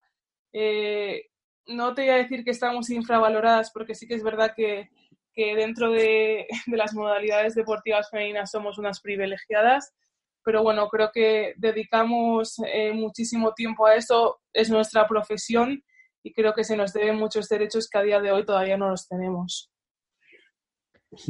Eh, 0.52 1.30
no 1.66 1.94
te 1.94 2.02
voy 2.02 2.10
a 2.10 2.16
decir 2.16 2.44
que 2.44 2.50
estamos 2.50 2.90
infravaloradas 2.90 3.70
porque 3.72 3.94
sí 3.94 4.06
que 4.06 4.14
es 4.14 4.22
verdad 4.22 4.52
que, 4.54 4.90
que 5.36 5.54
dentro 5.54 5.90
de, 5.92 6.48
las 6.66 6.94
modalidades 6.94 7.54
deportivas 7.54 8.10
femeninas 8.10 8.50
somos 8.50 8.78
unas 8.78 9.00
privilegiadas, 9.00 9.94
pero 10.42 10.62
bueno, 10.62 10.88
creo 10.88 11.10
que 11.12 11.54
dedicamos 11.56 12.56
eh, 12.72 12.92
muchísimo 12.92 13.52
tiempo 13.52 13.86
a 13.86 13.94
eso, 13.94 14.40
es 14.52 14.70
nuestra 14.70 15.06
profesión 15.06 15.82
y 16.22 16.32
creo 16.32 16.54
que 16.54 16.64
se 16.64 16.76
nos 16.76 16.92
deben 16.92 17.16
muchos 17.16 17.48
derechos 17.48 17.88
que 17.88 17.98
a 17.98 18.02
día 18.02 18.20
de 18.20 18.32
hoy 18.32 18.44
todavía 18.44 18.76
no 18.76 18.90
los 18.90 19.06
tenemos. 19.06 19.70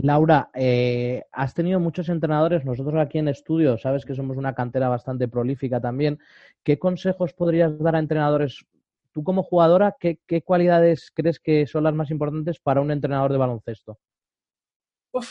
Laura, 0.03 0.51
eh, 0.55 1.23
has 1.33 1.55
tenido 1.55 1.79
muchos 1.79 2.09
entrenadores, 2.09 2.64
nosotros 2.64 2.97
aquí 2.97 3.19
en 3.19 3.29
estudio, 3.29 3.79
sabes 3.79 4.05
que 4.05 4.14
somos 4.14 4.37
una 4.37 4.55
cantera 4.55 4.88
bastante 4.88 5.29
prolífica 5.29 5.81
también. 5.81 6.19
¿Qué 6.62 6.79
consejos 6.79 7.35
podrías 7.35 7.79
dar 7.79 7.95
a 7.95 8.01
entrenadores 8.01 8.66
tú 9.17 9.25
como 9.25 9.43
jugadora, 9.43 9.97
¿qué, 9.99 10.19
¿qué, 10.27 10.43
cualidades 10.43 11.11
crees 11.15 11.41
que 11.41 11.67
son 11.67 11.85
las 11.85 11.95
más 11.95 12.11
importantes 12.11 12.61
para 12.61 12.83
un 12.83 12.91
entrenador 12.91 13.33
de 13.33 13.39
baloncesto? 13.39 13.99
Uf, 15.11 15.27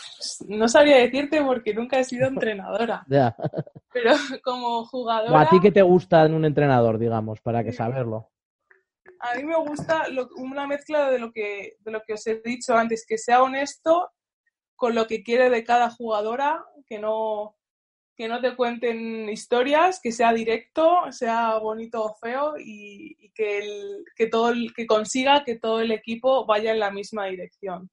no 0.47 0.67
sabría 0.67 0.97
decirte 0.97 1.39
porque 1.43 1.71
nunca 1.71 1.99
he 1.99 2.03
sido 2.03 2.27
entrenadora. 2.27 3.05
ya. 3.07 3.35
Pero 3.93 4.09
como 4.43 4.85
jugadora... 4.85 5.31
¿O 5.31 5.37
a 5.37 5.47
ti 5.47 5.59
qué 5.61 5.71
te 5.71 5.83
gusta 5.83 6.25
en 6.25 6.33
un 6.33 6.45
entrenador, 6.45 6.97
digamos, 6.97 7.41
para 7.41 7.63
que 7.63 7.73
saberlo? 7.73 8.31
A 9.19 9.35
mí 9.35 9.43
me 9.43 9.55
gusta 9.55 10.07
lo, 10.07 10.29
una 10.37 10.65
mezcla 10.65 11.11
de 11.11 11.19
lo, 11.19 11.31
que, 11.31 11.77
de 11.77 11.91
lo 11.91 12.01
que 12.01 12.13
os 12.13 12.25
he 12.25 12.41
dicho 12.43 12.75
antes, 12.75 13.05
que 13.07 13.19
sea 13.19 13.43
honesto 13.43 14.09
con 14.75 14.95
lo 14.95 15.05
que 15.05 15.21
quiere 15.21 15.51
de 15.51 15.63
cada 15.63 15.91
jugadora, 15.91 16.65
que 16.87 16.97
no, 16.97 17.55
que 18.15 18.27
no 18.27 18.39
te 18.39 18.55
cuenten 18.55 19.29
historias, 19.29 19.99
que 20.01 20.11
sea 20.11 20.33
directo, 20.33 21.11
sea 21.11 21.57
bonito 21.57 22.03
o 22.03 22.15
feo 22.15 22.53
y, 22.57 23.17
y 23.19 23.29
que, 23.31 23.59
el, 23.59 24.05
que, 24.15 24.27
todo 24.27 24.49
el, 24.49 24.73
que 24.73 24.85
consiga 24.87 25.43
que 25.43 25.59
todo 25.59 25.81
el 25.81 25.91
equipo 25.91 26.45
vaya 26.45 26.71
en 26.71 26.79
la 26.79 26.91
misma 26.91 27.25
dirección. 27.25 27.89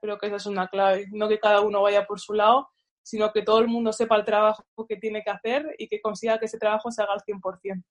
Creo 0.00 0.18
que 0.18 0.28
esa 0.28 0.36
es 0.36 0.46
una 0.46 0.68
clave, 0.68 1.06
no 1.10 1.28
que 1.28 1.40
cada 1.40 1.60
uno 1.60 1.82
vaya 1.82 2.06
por 2.06 2.20
su 2.20 2.34
lado, 2.34 2.68
sino 3.02 3.32
que 3.32 3.42
todo 3.42 3.58
el 3.58 3.68
mundo 3.68 3.92
sepa 3.92 4.16
el 4.16 4.24
trabajo 4.24 4.64
que 4.88 4.96
tiene 4.96 5.22
que 5.24 5.30
hacer 5.30 5.74
y 5.78 5.88
que 5.88 6.00
consiga 6.00 6.38
que 6.38 6.46
ese 6.46 6.58
trabajo 6.58 6.90
se 6.90 7.02
haga 7.02 7.14
al 7.14 7.20
100%. 7.20 7.82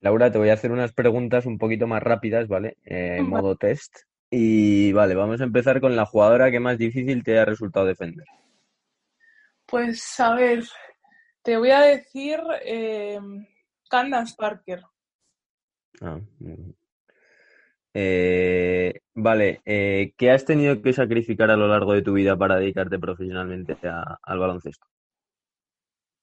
Laura, 0.00 0.30
te 0.30 0.38
voy 0.38 0.50
a 0.50 0.52
hacer 0.52 0.70
unas 0.70 0.92
preguntas 0.92 1.46
un 1.46 1.58
poquito 1.58 1.86
más 1.86 2.02
rápidas, 2.02 2.46
¿vale? 2.48 2.76
Eh, 2.84 3.16
en 3.18 3.28
modo 3.28 3.56
test. 3.56 3.96
Y 4.30 4.92
vale, 4.92 5.14
vamos 5.14 5.40
a 5.40 5.44
empezar 5.44 5.80
con 5.80 5.96
la 5.96 6.04
jugadora 6.04 6.50
que 6.50 6.60
más 6.60 6.78
difícil 6.78 7.24
te 7.24 7.38
ha 7.38 7.44
resultado 7.44 7.86
defender. 7.86 8.26
Pues 9.66 10.20
a 10.20 10.34
ver, 10.34 10.64
te 11.42 11.56
voy 11.56 11.70
a 11.70 11.80
decir 11.80 12.40
eh, 12.64 13.18
Candace 13.90 14.34
Parker. 14.36 14.82
Ah, 16.00 16.20
Eh, 17.98 19.00
vale, 19.14 19.62
eh, 19.64 20.12
¿qué 20.18 20.30
has 20.30 20.44
tenido 20.44 20.82
que 20.82 20.92
sacrificar 20.92 21.50
a 21.50 21.56
lo 21.56 21.66
largo 21.66 21.94
de 21.94 22.02
tu 22.02 22.12
vida 22.12 22.36
para 22.36 22.56
dedicarte 22.56 22.98
profesionalmente 22.98 23.76
al 24.22 24.38
baloncesto? 24.38 24.86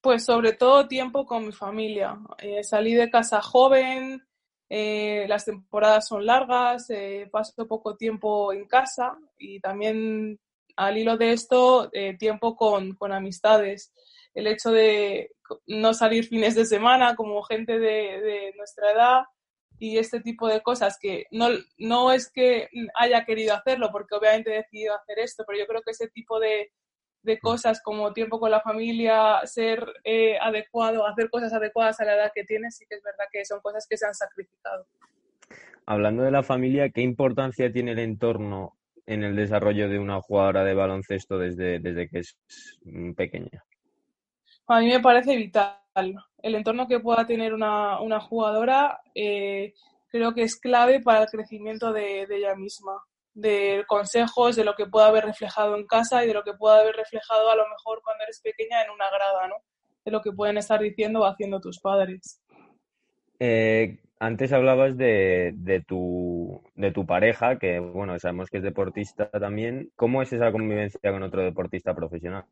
Pues 0.00 0.24
sobre 0.24 0.52
todo 0.52 0.86
tiempo 0.86 1.26
con 1.26 1.46
mi 1.46 1.52
familia. 1.52 2.16
Eh, 2.38 2.62
salí 2.62 2.94
de 2.94 3.10
casa 3.10 3.42
joven, 3.42 4.22
las 4.68 5.44
temporadas 5.44 6.06
son 6.06 6.24
largas, 6.24 6.88
paso 7.32 7.66
poco 7.66 7.96
tiempo 7.96 8.52
en 8.52 8.66
casa 8.66 9.18
y 9.38 9.58
también 9.60 10.38
al 10.76 10.98
hilo 10.98 11.16
de 11.16 11.32
esto, 11.32 11.90
tiempo 12.18 12.56
con, 12.56 12.94
con 12.94 13.12
amistades 13.12 13.92
el 14.34 14.48
hecho 14.48 14.72
de 14.72 15.30
no 15.66 15.94
salir 15.94 16.26
fines 16.26 16.54
de 16.54 16.66
semana 16.66 17.14
como 17.14 17.42
gente 17.42 17.78
de, 17.78 18.52
nuestra 18.56 18.92
edad 18.92 19.22
y 19.78 19.98
este 19.98 20.20
tipo 20.20 20.48
de 20.48 20.60
cosas 20.60 20.98
que 21.00 21.26
no, 21.30 21.48
no 21.78 22.12
es 22.12 22.30
que 22.30 22.68
haya 22.94 23.24
querido 23.24 23.54
hacerlo, 23.54 23.90
porque 23.92 24.14
obviamente 24.14 24.52
he 24.52 24.58
decidido 24.58 24.94
hacer 24.94 25.18
esto, 25.18 25.44
pero 25.46 25.58
yo 25.58 25.66
creo 25.66 25.82
que 25.82 25.90
ese 25.90 26.08
tipo 26.08 26.38
de, 26.38 26.72
de 27.22 27.38
cosas 27.38 27.82
como 27.82 28.12
tiempo 28.12 28.38
con 28.38 28.50
la 28.50 28.60
familia, 28.60 29.40
ser 29.44 29.84
eh, 30.04 30.38
adecuado, 30.40 31.06
hacer 31.06 31.28
cosas 31.28 31.52
adecuadas 31.52 32.00
a 32.00 32.04
la 32.04 32.14
edad 32.14 32.32
que 32.34 32.44
tienes, 32.44 32.76
sí 32.76 32.86
que 32.88 32.96
es 32.96 33.02
verdad 33.02 33.24
que 33.32 33.44
son 33.44 33.60
cosas 33.60 33.86
que 33.88 33.96
se 33.96 34.06
han 34.06 34.14
sacrificado. 34.14 34.86
Hablando 35.86 36.22
de 36.22 36.30
la 36.30 36.42
familia, 36.42 36.88
¿qué 36.90 37.02
importancia 37.02 37.70
tiene 37.70 37.92
el 37.92 37.98
entorno 37.98 38.78
en 39.06 39.22
el 39.24 39.36
desarrollo 39.36 39.88
de 39.88 39.98
una 39.98 40.20
jugadora 40.20 40.64
de 40.64 40.74
baloncesto 40.74 41.38
desde, 41.38 41.78
desde 41.78 42.08
que 42.08 42.20
es 42.20 42.36
pequeña? 43.16 43.64
A 44.66 44.80
mí 44.80 44.88
me 44.88 45.00
parece 45.00 45.36
vital. 45.36 45.76
El 46.42 46.54
entorno 46.54 46.88
que 46.88 47.00
pueda 47.00 47.26
tener 47.26 47.52
una, 47.52 48.20
jugadora 48.20 49.00
eh, 49.14 49.74
creo 50.08 50.34
que 50.34 50.42
es 50.42 50.58
clave 50.58 51.00
para 51.00 51.22
el 51.22 51.28
crecimiento 51.28 51.92
de, 51.92 52.22
ella 52.22 52.54
misma, 52.56 53.02
de 53.34 53.84
consejos, 53.86 54.56
de 54.56 54.64
lo 54.64 54.74
que 54.74 54.86
pueda 54.86 55.06
haber 55.06 55.24
reflejado 55.24 55.76
en 55.76 55.86
casa 55.86 56.24
y 56.24 56.28
de 56.28 56.34
lo 56.34 56.42
que 56.42 56.54
pueda 56.54 56.80
haber 56.80 56.96
reflejado 56.96 57.50
a 57.50 57.56
lo 57.56 57.64
mejor 57.68 58.00
cuando 58.02 58.24
eres 58.24 58.40
pequeña 58.40 58.82
en 58.82 58.90
una 58.90 59.10
grada, 59.10 59.48
¿no? 59.48 59.56
De 60.04 60.10
lo 60.10 60.20
que 60.20 60.32
pueden 60.32 60.58
estar 60.58 60.80
diciendo 60.80 61.20
o 61.20 61.26
haciendo 61.26 61.60
tus 61.60 61.78
padres. 61.78 62.40
Eh, 63.38 63.98
antes 64.24 64.52
hablabas 64.52 64.96
de, 64.96 65.52
de, 65.54 65.80
tu, 65.80 66.62
de 66.74 66.90
tu 66.92 67.04
pareja, 67.04 67.58
que 67.58 67.78
bueno, 67.78 68.18
sabemos 68.18 68.48
que 68.48 68.58
es 68.58 68.62
deportista 68.62 69.28
también. 69.30 69.90
¿Cómo 69.96 70.22
es 70.22 70.32
esa 70.32 70.50
convivencia 70.50 71.12
con 71.12 71.22
otro 71.22 71.42
deportista 71.42 71.94
profesional? 71.94 72.44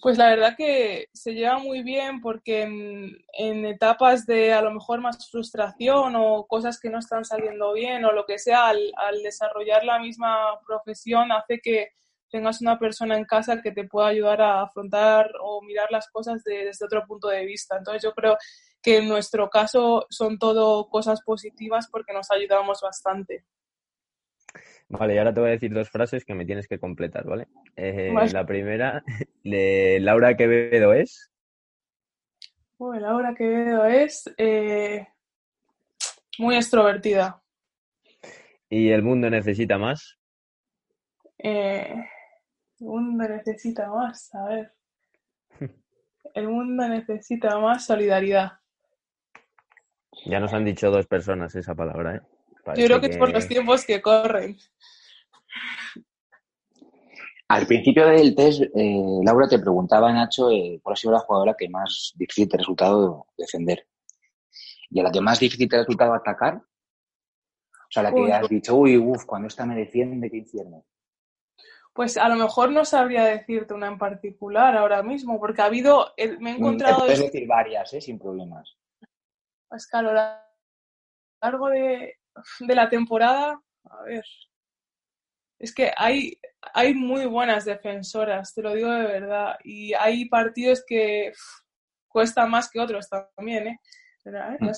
Pues 0.00 0.16
la 0.16 0.30
verdad 0.30 0.54
que 0.56 1.08
se 1.12 1.34
lleva 1.34 1.58
muy 1.58 1.82
bien 1.82 2.20
porque 2.22 2.62
en, 2.62 3.66
etapas 3.66 4.24
de 4.24 4.52
a 4.52 4.62
lo 4.62 4.70
mejor 4.70 5.00
más 5.00 5.30
frustración 5.30 6.14
o 6.16 6.46
cosas 6.46 6.80
que 6.80 6.88
no 6.88 6.98
están 6.98 7.24
saliendo 7.24 7.74
bien 7.74 8.04
o 8.04 8.12
lo 8.12 8.24
que 8.24 8.38
sea, 8.38 8.68
al, 8.68 9.22
desarrollar 9.22 9.84
la 9.84 9.98
misma 9.98 10.58
profesión 10.66 11.32
hace 11.32 11.60
que 11.60 11.88
tengas 12.30 12.62
una 12.62 12.78
persona 12.78 13.18
en 13.18 13.24
casa 13.24 13.60
que 13.60 13.72
te 13.72 13.84
pueda 13.84 14.06
ayudar 14.08 14.40
a 14.40 14.62
afrontar 14.62 15.32
o 15.42 15.60
mirar 15.60 15.88
las 15.90 16.08
cosas 16.08 16.42
desde 16.44 16.84
otro 16.84 17.04
punto 17.06 17.28
de 17.28 17.44
vista. 17.44 17.76
Entonces 17.76 18.02
yo 18.02 18.12
creo 18.12 18.38
que 18.82 18.98
en 18.98 19.08
nuestro 19.08 19.48
caso 19.50 20.06
son 20.10 20.38
todo 20.38 20.88
cosas 20.88 21.22
positivas 21.22 21.88
porque 21.90 22.12
nos 22.12 22.30
ayudamos 22.30 22.80
bastante. 22.80 23.44
Vale, 24.88 25.14
y 25.14 25.18
ahora 25.18 25.32
te 25.32 25.40
voy 25.40 25.50
a 25.50 25.52
decir 25.52 25.72
dos 25.72 25.88
frases 25.88 26.24
que 26.24 26.34
me 26.34 26.44
tienes 26.44 26.66
que 26.66 26.80
completar, 26.80 27.24
¿vale? 27.24 27.46
Eh, 27.76 28.12
la 28.32 28.44
primera, 28.44 29.04
de 29.44 29.98
Laura 30.00 30.36
Quevedo 30.36 30.92
es. 30.92 31.30
Bueno, 32.76 33.00
Laura 33.00 33.34
Quevedo 33.36 33.84
es 33.84 34.24
eh, 34.36 35.06
muy 36.38 36.56
extrovertida. 36.56 37.40
¿Y 38.68 38.90
el 38.90 39.02
mundo 39.02 39.30
necesita 39.30 39.78
más? 39.78 40.18
Eh, 41.38 41.94
el 42.80 42.86
mundo 42.86 43.28
necesita 43.28 43.88
más, 43.90 44.34
a 44.34 44.44
ver. 44.46 44.72
El 46.34 46.48
mundo 46.48 46.86
necesita 46.88 47.58
más 47.58 47.86
solidaridad. 47.86 48.52
Ya 50.26 50.40
nos 50.40 50.52
han 50.52 50.64
dicho 50.64 50.90
dos 50.90 51.06
personas 51.06 51.54
esa 51.54 51.74
palabra, 51.74 52.16
¿eh? 52.16 52.20
Yo 52.76 52.86
creo 52.86 53.00
que, 53.00 53.06
es 53.06 53.16
por 53.16 53.32
los 53.32 53.48
tiempos 53.48 53.84
que 53.84 54.00
corren. 54.02 54.56
Al 57.48 57.66
principio 57.66 58.06
del 58.06 58.34
test, 58.34 58.62
eh, 58.62 59.02
Laura 59.24 59.48
te 59.48 59.58
preguntaba, 59.58 60.12
Nacho, 60.12 60.50
eh, 60.50 60.78
cuál 60.82 60.92
ha 60.92 60.96
sido 60.96 61.12
la 61.14 61.20
jugadora 61.20 61.56
que 61.58 61.68
más 61.68 62.12
difícil 62.14 62.48
te 62.48 62.56
ha 62.56 62.58
resultado 62.58 63.26
defender. 63.36 63.88
Y 64.90 65.00
a 65.00 65.04
la 65.04 65.10
que 65.10 65.20
más 65.20 65.40
difícil 65.40 65.68
te 65.68 65.76
ha 65.76 65.80
resultado 65.80 66.14
atacar. 66.14 66.56
O 66.56 67.92
sea, 67.92 68.04
la 68.04 68.12
que 68.12 68.32
has 68.32 68.48
dicho, 68.48 68.76
uy, 68.76 68.96
uff, 68.96 69.24
cuando 69.24 69.48
esta 69.48 69.66
me 69.66 69.74
defiende, 69.74 70.30
qué 70.30 70.36
infierno. 70.36 70.84
Pues 71.92 72.16
a 72.16 72.28
lo 72.28 72.36
mejor 72.36 72.70
no 72.70 72.84
sabría 72.84 73.24
decirte 73.24 73.74
una 73.74 73.88
en 73.88 73.98
particular 73.98 74.76
ahora 74.76 75.02
mismo, 75.02 75.40
porque 75.40 75.62
ha 75.62 75.64
habido, 75.64 76.06
me 76.38 76.52
he 76.52 76.54
mm, 76.54 76.56
encontrado... 76.58 77.00
puedes 77.00 77.18
decir 77.18 77.48
varias, 77.48 77.92
¿eh? 77.94 78.00
sin 78.00 78.16
problemas. 78.16 78.76
Claro, 79.90 80.10
a 80.10 80.12
lo 80.12 80.12
largo 81.42 81.68
de, 81.68 82.18
de 82.60 82.74
la 82.74 82.88
temporada, 82.88 83.60
a 83.84 84.02
ver, 84.04 84.24
es 85.58 85.74
que 85.74 85.92
hay, 85.96 86.38
hay 86.74 86.94
muy 86.94 87.26
buenas 87.26 87.64
defensoras, 87.64 88.54
te 88.54 88.62
lo 88.62 88.74
digo 88.74 88.90
de 88.90 89.04
verdad, 89.04 89.56
y 89.62 89.92
hay 89.92 90.28
partidos 90.28 90.82
que 90.86 91.32
cuestan 92.08 92.50
más 92.50 92.70
que 92.70 92.80
otros 92.80 93.08
también, 93.08 93.68
¿eh? 93.68 93.80
Mm. 94.24 94.70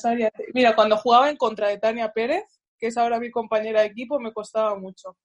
Mira, 0.54 0.74
cuando 0.74 0.96
jugaba 0.96 1.30
en 1.30 1.36
contra 1.36 1.68
de 1.68 1.78
Tania 1.78 2.12
Pérez, 2.12 2.44
que 2.78 2.88
es 2.88 2.96
ahora 2.96 3.18
mi 3.18 3.30
compañera 3.30 3.80
de 3.80 3.86
equipo, 3.86 4.20
me 4.20 4.32
costaba 4.32 4.76
mucho. 4.76 5.16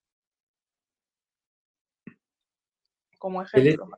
Como 3.17 3.41
ejemplo. 3.41 3.89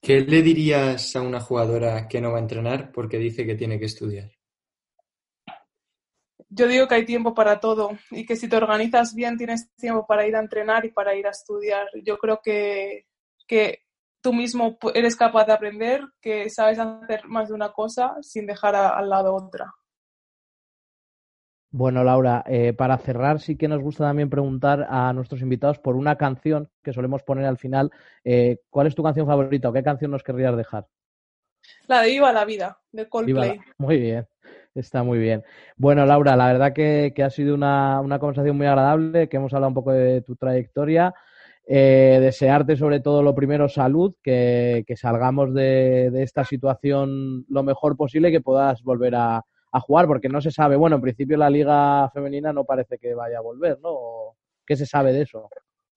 ¿Qué 0.00 0.20
le 0.20 0.42
dirías 0.42 1.16
a 1.16 1.22
una 1.22 1.40
jugadora 1.40 2.08
que 2.08 2.20
no 2.20 2.32
va 2.32 2.38
a 2.38 2.42
entrenar 2.42 2.92
porque 2.92 3.18
dice 3.18 3.44
que 3.44 3.56
tiene 3.56 3.78
que 3.78 3.86
estudiar? 3.86 4.30
Yo 6.50 6.66
digo 6.66 6.88
que 6.88 6.94
hay 6.94 7.04
tiempo 7.04 7.34
para 7.34 7.60
todo 7.60 7.90
y 8.10 8.24
que 8.24 8.36
si 8.36 8.48
te 8.48 8.56
organizas 8.56 9.14
bien 9.14 9.36
tienes 9.36 9.70
tiempo 9.76 10.06
para 10.06 10.26
ir 10.26 10.36
a 10.36 10.40
entrenar 10.40 10.84
y 10.84 10.90
para 10.90 11.14
ir 11.14 11.26
a 11.26 11.30
estudiar. 11.30 11.88
Yo 12.02 12.18
creo 12.18 12.40
que, 12.42 13.06
que 13.46 13.82
tú 14.20 14.32
mismo 14.32 14.78
eres 14.94 15.16
capaz 15.16 15.44
de 15.46 15.52
aprender, 15.52 16.02
que 16.20 16.48
sabes 16.50 16.78
hacer 16.78 17.26
más 17.26 17.48
de 17.48 17.54
una 17.54 17.72
cosa 17.72 18.16
sin 18.22 18.46
dejar 18.46 18.74
al 18.74 19.08
lado 19.08 19.34
otra. 19.34 19.72
Bueno, 21.70 22.02
Laura, 22.02 22.42
eh, 22.46 22.72
para 22.72 22.96
cerrar 22.96 23.40
sí 23.40 23.56
que 23.56 23.68
nos 23.68 23.82
gusta 23.82 24.04
también 24.04 24.30
preguntar 24.30 24.86
a 24.88 25.12
nuestros 25.12 25.42
invitados 25.42 25.78
por 25.78 25.96
una 25.96 26.16
canción 26.16 26.70
que 26.82 26.94
solemos 26.94 27.22
poner 27.22 27.44
al 27.44 27.58
final. 27.58 27.90
Eh, 28.24 28.60
¿Cuál 28.70 28.86
es 28.86 28.94
tu 28.94 29.02
canción 29.02 29.26
favorita 29.26 29.68
o 29.68 29.72
qué 29.72 29.82
canción 29.82 30.10
nos 30.10 30.22
querrías 30.22 30.56
dejar? 30.56 30.86
La 31.86 32.00
de 32.00 32.08
Viva 32.08 32.32
la 32.32 32.46
Vida, 32.46 32.80
de 32.90 33.06
Coldplay. 33.06 33.60
Muy 33.76 33.98
bien. 33.98 34.26
Está 34.78 35.02
muy 35.02 35.18
bien. 35.18 35.42
Bueno, 35.76 36.06
Laura, 36.06 36.36
la 36.36 36.46
verdad 36.46 36.72
que, 36.72 37.12
ha 37.24 37.30
sido 37.30 37.54
una, 37.54 38.00
conversación 38.20 38.56
muy 38.56 38.66
agradable, 38.66 39.28
que 39.28 39.36
hemos 39.36 39.52
hablado 39.52 39.68
un 39.68 39.74
poco 39.74 39.92
de 39.92 40.22
tu 40.22 40.36
trayectoria. 40.36 41.14
Eh, 41.66 42.18
desearte 42.20 42.76
sobre 42.76 43.00
todo 43.00 43.22
lo 43.22 43.34
primero 43.34 43.68
salud, 43.68 44.14
que, 44.22 44.84
salgamos 44.96 45.52
de, 45.52 46.10
esta 46.22 46.44
situación 46.44 47.44
lo 47.48 47.62
mejor 47.62 47.96
posible 47.96 48.30
que 48.30 48.40
puedas 48.40 48.82
volver 48.82 49.16
a, 49.16 49.44
jugar, 49.80 50.06
porque 50.06 50.28
no 50.28 50.40
se 50.40 50.50
sabe, 50.50 50.76
bueno, 50.76 50.96
en 50.96 51.02
principio 51.02 51.36
la 51.36 51.50
liga 51.50 52.10
femenina 52.10 52.52
no 52.52 52.64
parece 52.64 52.98
que 52.98 53.14
vaya 53.14 53.38
a 53.38 53.42
volver, 53.42 53.78
¿no? 53.80 54.36
¿Qué 54.66 54.76
se 54.76 54.86
sabe 54.86 55.12
de 55.12 55.22
eso? 55.22 55.48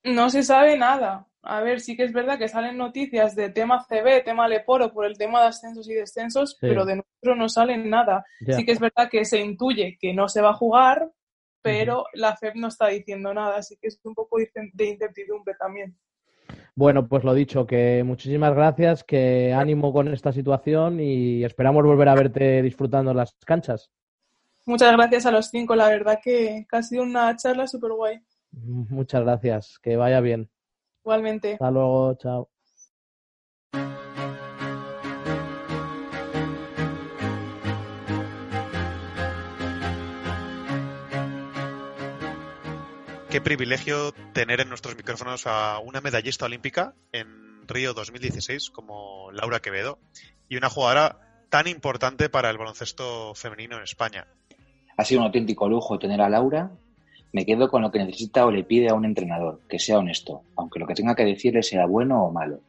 No 0.03 0.29
se 0.29 0.43
sabe 0.43 0.77
nada. 0.77 1.25
A 1.43 1.61
ver, 1.61 1.81
sí 1.81 1.97
que 1.97 2.03
es 2.03 2.13
verdad 2.13 2.37
que 2.37 2.47
salen 2.47 2.77
noticias 2.77 3.35
de 3.35 3.49
tema 3.49 3.83
CB, 3.87 4.23
tema 4.23 4.47
Leporo, 4.47 4.93
por 4.93 5.05
el 5.05 5.17
tema 5.17 5.41
de 5.41 5.47
ascensos 5.47 5.89
y 5.89 5.93
descensos, 5.93 6.55
pero 6.61 6.85
de 6.85 6.97
nosotros 6.97 7.37
no 7.37 7.49
sale 7.49 7.77
nada. 7.77 8.23
Sí 8.45 8.63
que 8.63 8.73
es 8.73 8.79
verdad 8.79 9.09
que 9.09 9.25
se 9.25 9.39
intuye 9.39 9.97
que 9.99 10.13
no 10.13 10.27
se 10.27 10.41
va 10.41 10.51
a 10.51 10.55
jugar, 10.55 11.09
pero 11.63 12.05
la 12.13 12.35
FEB 12.35 12.55
no 12.55 12.67
está 12.67 12.87
diciendo 12.87 13.33
nada, 13.33 13.57
así 13.57 13.75
que 13.81 13.87
es 13.87 13.99
un 14.03 14.13
poco 14.13 14.37
de 14.37 14.85
incertidumbre 14.85 15.55
también. 15.59 15.97
Bueno, 16.75 17.07
pues 17.07 17.23
lo 17.23 17.33
dicho, 17.33 17.65
que 17.65 18.03
muchísimas 18.03 18.53
gracias, 18.53 19.03
que 19.03 19.53
ánimo 19.53 19.91
con 19.91 20.07
esta 20.07 20.31
situación 20.31 20.99
y 20.99 21.43
esperamos 21.43 21.83
volver 21.83 22.07
a 22.07 22.15
verte 22.15 22.61
disfrutando 22.61 23.13
las 23.13 23.35
canchas. 23.45 23.91
Muchas 24.65 24.93
gracias 24.93 25.25
a 25.25 25.31
los 25.31 25.49
cinco, 25.49 25.75
la 25.75 25.89
verdad 25.89 26.19
que 26.23 26.65
ha 26.71 26.83
sido 26.83 27.03
una 27.03 27.35
charla 27.35 27.67
súper 27.67 27.91
guay. 27.93 28.19
Muchas 28.51 29.21
gracias, 29.23 29.79
que 29.79 29.95
vaya 29.95 30.21
bien. 30.21 30.49
Igualmente. 31.03 31.53
Hasta 31.53 31.71
luego, 31.71 32.15
chao. 32.15 32.49
Qué 43.31 43.39
privilegio 43.39 44.11
tener 44.33 44.59
en 44.59 44.67
nuestros 44.67 44.97
micrófonos 44.97 45.47
a 45.47 45.79
una 45.79 46.01
medallista 46.01 46.45
olímpica 46.45 46.95
en 47.13 47.65
Río 47.65 47.93
2016 47.93 48.69
como 48.71 49.31
Laura 49.31 49.61
Quevedo 49.61 49.99
y 50.49 50.57
una 50.57 50.69
jugadora 50.69 51.45
tan 51.49 51.67
importante 51.67 52.27
para 52.27 52.49
el 52.49 52.57
baloncesto 52.57 53.33
femenino 53.33 53.77
en 53.77 53.83
España. 53.83 54.27
Ha 54.97 55.05
sido 55.05 55.21
un 55.21 55.27
auténtico 55.27 55.69
lujo 55.69 55.97
tener 55.97 56.19
a 56.19 56.27
Laura 56.27 56.71
Me 57.33 57.45
quedo 57.45 57.69
con 57.69 57.81
lo 57.81 57.91
que 57.91 57.99
necesita 57.99 58.45
o 58.45 58.51
le 58.51 58.63
pide 58.63 58.89
a 58.89 58.93
un 58.93 59.05
entrenador, 59.05 59.61
que 59.69 59.79
sea 59.79 59.99
honesto, 59.99 60.41
aunque 60.55 60.79
lo 60.79 60.87
que 60.87 60.95
tenga 60.95 61.15
que 61.15 61.25
decirle 61.25 61.63
sea 61.63 61.85
bueno 61.85 62.23
o 62.25 62.31
malo. 62.31 62.59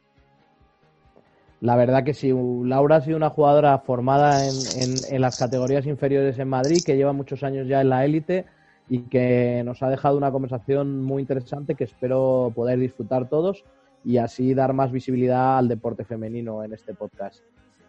La 1.63 1.77
verdad 1.77 2.03
que 2.03 2.13
sí, 2.13 2.33
Laura 2.63 2.97
ha 2.97 3.01
sido 3.01 3.15
una 3.15 3.29
jugadora 3.29 3.79
formada 3.79 4.45
en, 4.45 5.21
las 5.21 5.39
categorías 5.39 5.85
inferiores 5.85 6.37
en 6.37 6.49
Madrid, 6.49 6.81
que 6.85 6.97
lleva 6.97 7.13
muchos 7.13 7.41
años 7.41 7.69
ya 7.69 7.79
en 7.79 7.87
la 7.87 8.03
élite 8.03 8.45
y 8.89 9.03
que 9.03 9.61
nos 9.63 9.81
ha 9.81 9.89
dejado 9.89 10.17
una 10.17 10.29
conversación 10.29 11.01
muy 11.01 11.21
interesante 11.21 11.75
que 11.75 11.85
espero 11.85 12.51
poder 12.53 12.79
disfrutar 12.79 13.29
todos 13.29 13.63
y 14.03 14.17
así 14.17 14.53
dar 14.53 14.73
más 14.73 14.91
visibilidad 14.91 15.57
al 15.57 15.69
deporte 15.69 16.03
femenino 16.03 16.65
en 16.65 16.73
este 16.73 16.93
podcast. 16.93 17.41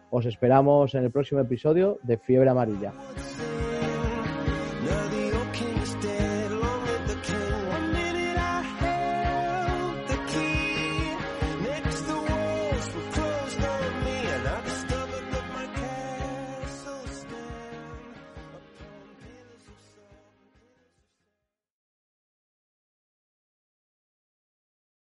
Os 0.09 0.25
esperamos 0.25 0.95
en 0.95 1.03
el 1.03 1.11
próximo 1.11 1.41
episodio 1.41 1.99
de 2.03 2.17
Fiebre 2.17 2.49
Amarilla. 2.49 2.93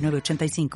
85 0.00 0.70